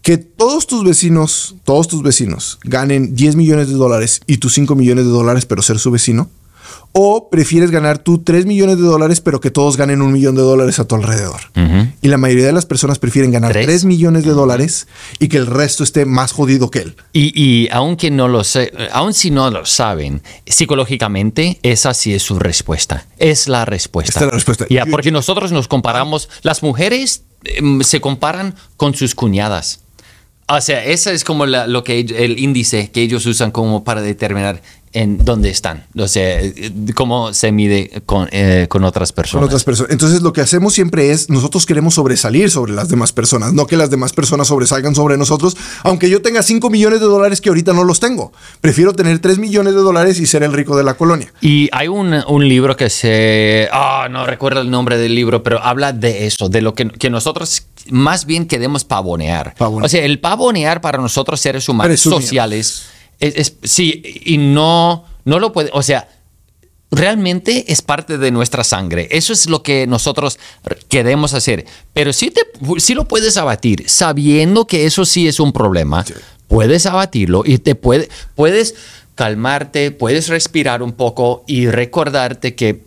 Que 0.01 0.17
todos 0.17 0.67
tus 0.67 0.83
vecinos, 0.83 1.55
todos 1.63 1.87
tus 1.87 2.03
vecinos 2.03 2.59
ganen 2.63 3.15
10 3.15 3.35
millones 3.37 3.69
de 3.69 3.75
dólares 3.75 4.21
y 4.27 4.37
tú 4.37 4.49
5 4.49 4.75
millones 4.75 5.05
de 5.05 5.11
dólares, 5.11 5.45
pero 5.45 5.61
ser 5.61 5.79
su 5.79 5.91
vecino. 5.91 6.29
¿O 6.95 7.29
prefieres 7.31 7.71
ganar 7.71 7.97
tú 7.97 8.19
3 8.19 8.45
millones 8.45 8.77
de 8.77 8.83
dólares, 8.83 9.19
pero 9.19 9.39
que 9.41 9.49
todos 9.49 9.77
ganen 9.77 10.03
un 10.03 10.11
millón 10.11 10.35
de 10.35 10.43
dólares 10.43 10.77
a 10.77 10.87
tu 10.87 10.93
alrededor? 10.93 11.41
Y 12.03 12.07
la 12.07 12.17
mayoría 12.17 12.45
de 12.45 12.53
las 12.53 12.67
personas 12.67 12.99
prefieren 12.99 13.31
ganar 13.31 13.51
¿Tres? 13.51 13.65
3 13.65 13.85
millones 13.85 14.25
de 14.25 14.31
dólares 14.31 14.87
y 15.17 15.27
que 15.27 15.37
el 15.37 15.47
resto 15.47 15.83
esté 15.83 16.05
más 16.05 16.31
jodido 16.33 16.69
que 16.69 16.79
él. 16.79 16.95
Y, 17.11 17.31
y 17.41 17.67
aunque 17.71 18.11
no 18.11 18.27
lo 18.27 18.43
sé, 18.43 18.71
aun 18.91 19.13
si 19.15 19.31
no 19.31 19.49
lo 19.49 19.65
saben, 19.65 20.21
psicológicamente 20.45 21.59
esa 21.63 21.93
sí 21.93 22.13
es 22.13 22.23
su 22.23 22.37
respuesta. 22.39 23.05
Es 23.17 23.47
la 23.47 23.65
respuesta. 23.65 24.09
Esta 24.11 24.19
es 24.21 24.25
la 24.27 24.33
respuesta. 24.33 24.65
Ya, 24.69 24.85
Yo- 24.85 24.91
porque 24.91 25.11
nosotros 25.11 25.51
nos 25.51 25.67
comparamos, 25.67 26.29
las 26.41 26.61
mujeres 26.63 27.23
em, 27.45 27.81
se 27.81 28.01
comparan 28.01 28.55
con 28.77 28.93
sus 28.95 29.15
cuñadas. 29.15 29.79
O 30.49 30.59
sea, 30.61 30.83
ese 30.83 31.13
es 31.13 31.23
como 31.23 31.45
la- 31.45 31.67
lo 31.67 31.83
que 31.83 31.99
el 32.01 32.37
índice 32.39 32.91
que 32.91 33.01
ellos 33.01 33.25
usan 33.25 33.51
como 33.51 33.83
para 33.83 34.01
determinar 34.01 34.61
en 34.93 35.25
dónde 35.25 35.49
están. 35.49 35.85
O 35.97 36.07
sea, 36.07 36.39
cómo 36.95 37.33
se 37.33 37.51
mide 37.51 38.01
con, 38.05 38.29
eh, 38.31 38.67
con 38.69 38.83
otras 38.83 39.11
Con 39.11 39.15
personas. 39.15 39.45
otras 39.45 39.63
personas. 39.63 39.91
Entonces 39.91 40.21
lo 40.21 40.33
que 40.33 40.41
hacemos 40.41 40.73
siempre 40.73 41.11
es, 41.11 41.29
nosotros 41.29 41.65
queremos 41.65 41.95
sobresalir 41.95 42.49
sobre 42.51 42.73
las 42.73 42.89
demás 42.89 43.11
personas, 43.11 43.53
no 43.53 43.67
que 43.67 43.75
las 43.75 43.89
demás 43.89 44.13
personas 44.13 44.47
sobresalgan 44.47 44.95
sobre 44.95 45.17
nosotros, 45.17 45.57
aunque 45.83 46.09
yo 46.09 46.21
tenga 46.21 46.43
5 46.43 46.69
millones 46.69 46.99
de 46.99 47.07
dólares 47.07 47.41
que 47.41 47.49
ahorita 47.49 47.73
no 47.73 47.83
los 47.83 47.99
tengo. 47.99 48.31
Prefiero 48.61 48.93
tener 48.93 49.19
3 49.19 49.39
millones 49.39 49.73
de 49.73 49.79
dólares 49.81 50.19
y 50.19 50.25
ser 50.25 50.43
el 50.43 50.53
rico 50.53 50.77
de 50.77 50.83
la 50.83 50.93
colonia. 50.93 51.33
Y 51.41 51.69
hay 51.71 51.87
un, 51.87 52.13
un 52.27 52.47
libro 52.47 52.77
que 52.77 52.89
se... 52.89 53.67
Ah, 53.71 54.07
no 54.09 54.25
recuerdo 54.25 54.61
el 54.61 54.69
nombre 54.69 54.97
del 54.97 55.15
libro, 55.15 55.43
pero 55.43 55.59
habla 55.63 55.91
de 55.93 56.27
eso, 56.27 56.49
de 56.49 56.61
lo 56.61 56.73
que, 56.75 56.87
que 56.89 57.09
nosotros 57.09 57.67
más 57.89 58.25
bien 58.25 58.45
queremos 58.47 58.85
pavonear. 58.85 59.55
Pavonear. 59.57 59.85
O 59.85 59.89
sea, 59.89 60.03
el 60.05 60.19
pavonear 60.19 60.81
para 60.81 60.99
nosotros 60.99 61.39
seres 61.41 61.67
humanos 61.67 61.89
Presumir. 61.89 62.21
sociales, 62.21 62.85
es, 63.27 63.35
es- 63.35 63.55
sí, 63.63 64.01
y 64.25 64.37
no, 64.37 65.05
no 65.25 65.39
lo 65.39 65.51
puede... 65.53 65.69
O 65.73 65.81
sea, 65.83 66.07
realmente 66.91 67.71
es 67.71 67.81
parte 67.81 68.17
de 68.17 68.31
nuestra 68.31 68.63
sangre. 68.63 69.07
Eso 69.11 69.33
es 69.33 69.49
lo 69.49 69.63
que 69.63 69.87
nosotros 69.87 70.37
queremos 70.89 71.33
hacer. 71.33 71.65
Pero 71.93 72.13
sí, 72.13 72.31
te, 72.31 72.41
sí 72.79 72.93
lo 72.93 73.05
puedes 73.07 73.37
abatir, 73.37 73.89
sabiendo 73.89 74.67
que 74.67 74.85
eso 74.85 75.05
sí 75.05 75.27
es 75.27 75.39
un 75.39 75.53
problema. 75.53 76.05
Puedes 76.47 76.85
abatirlo 76.85 77.43
y 77.45 77.57
te 77.57 77.73
puede, 77.75 78.09
puedes 78.35 78.75
calmarte, 79.15 79.91
puedes 79.91 80.27
respirar 80.27 80.83
un 80.83 80.91
poco 80.93 81.43
y 81.47 81.67
recordarte 81.67 82.55
que 82.55 82.83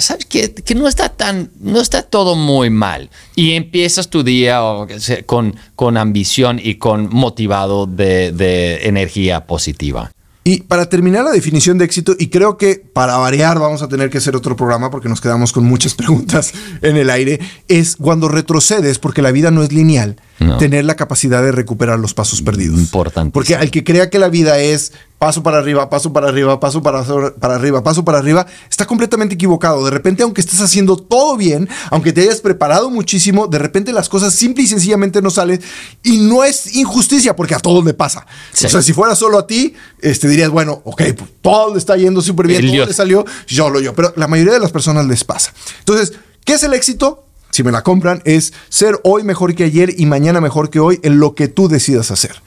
sabes 0.00 0.24
que, 0.26 0.52
que 0.54 0.74
no 0.74 0.88
está 0.88 1.08
tan 1.10 1.50
no 1.60 1.80
está 1.80 2.02
todo 2.02 2.34
muy 2.36 2.70
mal 2.70 3.10
y 3.34 3.52
empiezas 3.52 4.08
tu 4.08 4.22
día 4.22 4.62
o 4.62 4.86
con, 5.26 5.56
con 5.74 5.96
ambición 5.96 6.60
y 6.62 6.76
con 6.76 7.08
motivado 7.12 7.86
de, 7.86 8.32
de 8.32 8.86
energía 8.86 9.46
positiva. 9.46 10.10
Y 10.44 10.62
para 10.62 10.88
terminar 10.88 11.22
la 11.24 11.30
definición 11.30 11.78
de 11.78 11.84
éxito, 11.84 12.16
y 12.18 12.26
creo 12.26 12.56
que 12.56 12.74
para 12.74 13.16
variar 13.16 13.60
vamos 13.60 13.80
a 13.80 13.86
tener 13.88 14.10
que 14.10 14.18
hacer 14.18 14.34
otro 14.34 14.56
programa 14.56 14.90
porque 14.90 15.08
nos 15.08 15.20
quedamos 15.20 15.52
con 15.52 15.62
muchas 15.62 15.94
preguntas 16.00 16.52
en 16.82 16.96
el 16.96 17.10
aire, 17.10 17.38
es 17.68 17.94
cuando 17.94 18.26
retrocedes, 18.28 18.98
porque 18.98 19.22
la 19.22 19.30
vida 19.30 19.52
no 19.52 19.62
es 19.62 19.70
lineal, 19.72 20.16
No. 20.40 20.58
tener 20.58 20.84
la 20.84 20.96
capacidad 20.96 21.44
de 21.44 21.52
recuperar 21.52 22.00
los 22.00 22.12
pasos 22.12 22.42
perdidos. 22.42 22.80
Importantísimo. 22.80 23.32
Porque 23.32 23.54
al 23.54 23.70
que 23.70 23.84
crea 23.84 24.10
que 24.10 24.18
la 24.18 24.28
vida 24.30 24.58
es 24.58 24.92
paso 25.22 25.40
para 25.40 25.58
arriba, 25.58 25.88
paso 25.88 26.12
para 26.12 26.26
arriba, 26.26 26.58
paso 26.58 26.82
para, 26.82 27.04
para 27.38 27.54
arriba, 27.54 27.80
paso 27.80 28.04
para 28.04 28.18
arriba, 28.18 28.44
está 28.68 28.86
completamente 28.86 29.36
equivocado. 29.36 29.84
De 29.84 29.92
repente, 29.92 30.24
aunque 30.24 30.40
estés 30.40 30.60
haciendo 30.60 30.96
todo 30.96 31.36
bien, 31.36 31.68
aunque 31.92 32.12
te 32.12 32.22
hayas 32.22 32.40
preparado 32.40 32.90
muchísimo, 32.90 33.46
de 33.46 33.60
repente 33.60 33.92
las 33.92 34.08
cosas 34.08 34.34
simple 34.34 34.64
y 34.64 34.66
sencillamente 34.66 35.22
no 35.22 35.30
salen. 35.30 35.62
Y 36.02 36.18
no 36.18 36.42
es 36.42 36.74
injusticia, 36.74 37.36
porque 37.36 37.54
a 37.54 37.60
todos 37.60 37.84
le 37.84 37.94
pasa. 37.94 38.26
Sí. 38.52 38.66
O 38.66 38.68
sea, 38.68 38.82
si 38.82 38.92
fuera 38.92 39.14
solo 39.14 39.38
a 39.38 39.46
ti, 39.46 39.74
este, 40.00 40.26
dirías, 40.26 40.50
bueno, 40.50 40.82
ok, 40.84 41.02
pues 41.16 41.30
todo 41.40 41.72
le 41.72 41.78
está 41.78 41.96
yendo 41.96 42.20
súper 42.20 42.48
bien, 42.48 42.66
todo 42.66 42.86
le 42.86 42.92
salió, 42.92 43.24
yo 43.46 43.70
lo 43.70 43.78
yo. 43.78 43.94
Pero 43.94 44.12
la 44.16 44.26
mayoría 44.26 44.54
de 44.54 44.60
las 44.60 44.72
personas 44.72 45.06
les 45.06 45.22
pasa. 45.22 45.54
Entonces, 45.78 46.14
¿qué 46.44 46.54
es 46.54 46.64
el 46.64 46.74
éxito? 46.74 47.26
Si 47.52 47.62
me 47.62 47.70
la 47.70 47.82
compran, 47.82 48.22
es 48.24 48.54
ser 48.70 48.98
hoy 49.04 49.22
mejor 49.22 49.54
que 49.54 49.62
ayer 49.62 49.94
y 49.96 50.06
mañana 50.06 50.40
mejor 50.40 50.68
que 50.68 50.80
hoy 50.80 50.98
en 51.04 51.20
lo 51.20 51.36
que 51.36 51.46
tú 51.46 51.68
decidas 51.68 52.10
hacer. 52.10 52.41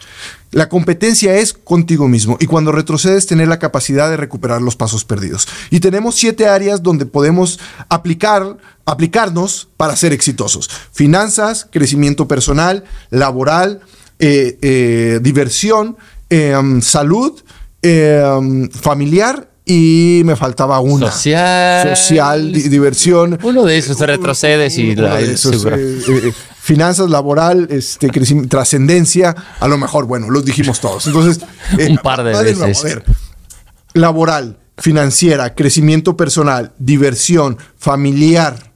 La 0.55 0.69
competencia 0.69 1.35
es 1.35 1.51
contigo 1.51 2.07
mismo 2.07 2.37
y 2.39 2.45
cuando 2.45 2.71
retrocedes 2.71 3.25
tener 3.25 3.49
la 3.49 3.59
capacidad 3.59 4.09
de 4.09 4.15
recuperar 4.15 4.61
los 4.61 4.77
pasos 4.77 5.03
perdidos. 5.03 5.49
Y 5.69 5.81
tenemos 5.81 6.15
siete 6.15 6.47
áreas 6.47 6.81
donde 6.81 7.05
podemos 7.05 7.59
aplicar, 7.89 8.55
aplicarnos 8.85 9.67
para 9.75 9.97
ser 9.97 10.13
exitosos. 10.13 10.69
Finanzas, 10.93 11.67
crecimiento 11.69 12.29
personal, 12.29 12.85
laboral, 13.09 13.81
eh, 14.19 14.57
eh, 14.61 15.19
diversión, 15.21 15.97
eh, 16.29 16.55
um, 16.55 16.81
salud, 16.81 17.43
um, 17.83 18.69
familiar 18.69 19.49
y 19.65 20.21
me 20.25 20.35
faltaba 20.35 20.79
una. 20.79 21.11
Social. 21.11 21.95
Social, 21.97 22.51
di- 22.51 22.69
diversión. 22.69 23.39
Uno 23.43 23.63
de 23.63 23.77
esos 23.77 23.99
retrocedes 23.99 24.77
y 24.77 24.95
la- 24.95 25.19
esos, 25.19 25.65
eh, 25.65 25.99
eh, 26.07 26.33
finanzas, 26.59 27.09
laboral, 27.09 27.67
este, 27.71 28.09
trascendencia, 28.47 29.35
a 29.59 29.67
lo 29.67 29.77
mejor, 29.77 30.05
bueno, 30.05 30.29
los 30.29 30.45
dijimos 30.45 30.79
todos. 30.79 31.07
Entonces, 31.07 31.43
eh, 31.79 31.87
Un 31.89 31.97
par 31.97 32.23
de 32.23 32.31
veces. 32.43 32.79
a 32.83 32.87
ver. 32.87 33.03
Laboral, 33.93 34.57
financiera, 34.77 35.55
crecimiento 35.55 36.17
personal, 36.17 36.73
diversión, 36.77 37.57
familiar, 37.77 38.73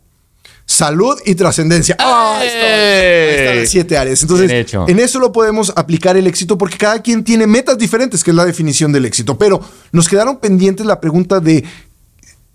salud 0.69 1.17
y 1.25 1.34
trascendencia. 1.34 1.95
¡Ah! 1.99 2.38
ahí 2.39 2.47
está, 2.47 2.65
ahí 2.65 3.36
están 3.39 3.60
las 3.60 3.69
siete 3.69 3.97
áreas. 3.97 4.21
Entonces, 4.21 4.71
en 4.73 4.99
eso 4.99 5.19
lo 5.19 5.32
podemos 5.32 5.73
aplicar 5.75 6.15
el 6.15 6.27
éxito 6.27 6.58
porque 6.58 6.77
cada 6.77 7.01
quien 7.01 7.23
tiene 7.23 7.47
metas 7.47 7.77
diferentes, 7.77 8.23
que 8.23 8.29
es 8.29 8.38
la 8.38 8.45
definición 8.45 8.91
del 8.91 9.05
éxito. 9.05 9.38
Pero 9.38 9.60
nos 9.91 10.08
quedaron 10.08 10.38
pendientes 10.38 10.86
la 10.86 11.01
pregunta 11.01 11.39
de 11.39 11.63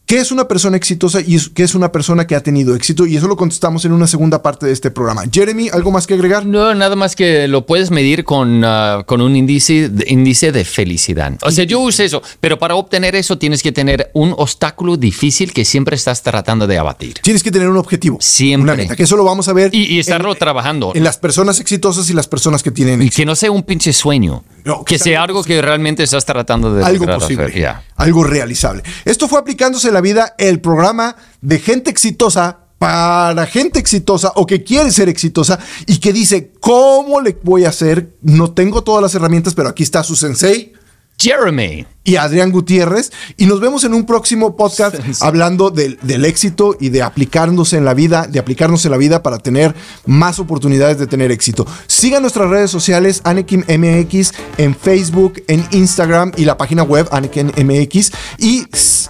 ¿Qué 0.06 0.18
es 0.18 0.30
una 0.32 0.46
persona 0.46 0.76
exitosa 0.76 1.20
y 1.20 1.38
qué 1.54 1.62
es 1.62 1.74
una 1.74 1.90
persona 1.90 2.26
que 2.26 2.34
ha 2.34 2.42
tenido 2.42 2.74
éxito? 2.74 3.06
Y 3.06 3.16
eso 3.16 3.26
lo 3.26 3.36
contestamos 3.36 3.86
en 3.86 3.92
una 3.92 4.06
segunda 4.06 4.42
parte 4.42 4.66
de 4.66 4.72
este 4.72 4.90
programa. 4.90 5.22
Jeremy, 5.32 5.70
¿algo 5.72 5.90
más 5.90 6.06
que 6.06 6.12
agregar? 6.12 6.44
No, 6.44 6.74
nada 6.74 6.94
más 6.94 7.16
que 7.16 7.48
lo 7.48 7.64
puedes 7.64 7.90
medir 7.90 8.22
con, 8.24 8.62
uh, 8.62 9.04
con 9.06 9.22
un 9.22 9.34
índice, 9.34 9.88
de, 9.88 10.04
índice 10.08 10.52
de 10.52 10.66
felicidad. 10.66 11.32
O 11.40 11.50
sea, 11.50 11.64
yo 11.64 11.80
uso 11.80 12.02
eso, 12.02 12.22
pero 12.40 12.58
para 12.58 12.74
obtener 12.74 13.16
eso 13.16 13.38
tienes 13.38 13.62
que 13.62 13.72
tener 13.72 14.10
un 14.12 14.34
obstáculo 14.36 14.98
difícil 14.98 15.54
que 15.54 15.64
siempre 15.64 15.96
estás 15.96 16.22
tratando 16.22 16.66
de 16.66 16.76
abatir. 16.76 17.14
Tienes 17.22 17.42
que 17.42 17.50
tener 17.50 17.70
un 17.70 17.78
objetivo. 17.78 18.18
Siempre. 18.20 18.72
Una 18.74 18.82
meta, 18.82 18.96
que 18.96 19.04
eso 19.04 19.16
lo 19.16 19.24
vamos 19.24 19.48
a 19.48 19.54
ver. 19.54 19.74
Y, 19.74 19.94
y 19.94 20.00
estarlo 20.00 20.32
en, 20.32 20.38
trabajando. 20.38 20.92
En 20.94 21.02
las 21.02 21.16
personas 21.16 21.60
exitosas 21.60 22.10
y 22.10 22.12
las 22.12 22.28
personas 22.28 22.62
que 22.62 22.70
tienen 22.70 23.00
Y 23.00 23.06
éxito. 23.06 23.22
que 23.22 23.26
no 23.26 23.34
sea 23.34 23.50
un 23.50 23.62
pinche 23.62 23.94
sueño. 23.94 24.44
No, 24.64 24.84
que 24.84 24.94
que 24.94 24.98
sea 24.98 25.22
algo 25.22 25.42
que 25.42 25.60
realmente 25.60 26.02
estás 26.02 26.24
tratando 26.24 26.74
de 26.74 26.84
algo 26.84 27.06
posible, 27.06 27.44
hacer. 27.44 27.60
Ya. 27.60 27.82
Algo 27.96 28.24
realizable. 28.24 28.82
Esto 29.04 29.28
fue 29.28 29.38
aplicándose 29.38 29.88
en 29.88 29.94
la 29.94 30.00
vida 30.00 30.34
el 30.38 30.60
programa 30.60 31.16
de 31.40 31.58
gente 31.58 31.90
exitosa 31.90 32.58
para 32.78 33.46
gente 33.46 33.78
exitosa 33.78 34.32
o 34.34 34.46
que 34.46 34.62
quiere 34.62 34.90
ser 34.90 35.08
exitosa 35.08 35.58
y 35.86 35.98
que 35.98 36.12
dice, 36.12 36.52
¿cómo 36.60 37.20
le 37.20 37.38
voy 37.42 37.64
a 37.64 37.70
hacer? 37.70 38.14
No 38.20 38.52
tengo 38.52 38.82
todas 38.82 39.02
las 39.02 39.14
herramientas, 39.14 39.54
pero 39.54 39.68
aquí 39.68 39.82
está 39.82 40.02
su 40.02 40.16
sensei 40.16 40.74
Jeremy. 41.18 41.86
y 42.04 42.16
Adrián 42.16 42.52
Gutiérrez. 42.52 43.12
Y 43.36 43.46
nos 43.46 43.60
vemos 43.60 43.84
en 43.84 43.94
un 43.94 44.04
próximo 44.04 44.56
podcast 44.56 44.96
hablando 45.22 45.70
del, 45.70 45.98
del 46.02 46.24
éxito 46.24 46.76
y 46.78 46.90
de 46.90 47.02
aplicarnos 47.02 47.72
en 47.72 47.84
la 47.84 47.94
vida, 47.94 48.26
de 48.26 48.38
aplicarnos 48.38 48.84
en 48.84 48.90
la 48.90 48.96
vida 48.98 49.22
para 49.22 49.38
tener 49.38 49.74
más 50.06 50.38
oportunidades 50.38 50.98
de 50.98 51.06
tener 51.06 51.32
éxito. 51.32 51.66
Sigan 51.86 52.22
nuestras 52.22 52.50
redes 52.50 52.70
sociales, 52.70 53.22
Anakin 53.24 53.64
MX, 53.68 54.32
en 54.58 54.74
Facebook, 54.74 55.42
en 55.48 55.66
Instagram 55.70 56.32
y 56.36 56.44
la 56.44 56.58
página 56.58 56.82
web 56.82 57.08
Anakin 57.10 57.52
MX. 57.56 58.12
Y 58.38 58.66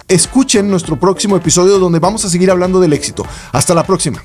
escuchen 0.07 0.69
nuestro 0.69 0.99
próximo 0.99 1.35
episodio 1.35 1.79
donde 1.79 1.99
vamos 1.99 2.23
a 2.25 2.29
seguir 2.29 2.49
hablando 2.49 2.79
del 2.79 2.93
éxito. 2.93 3.25
Hasta 3.51 3.73
la 3.75 3.85
próxima. 3.85 4.23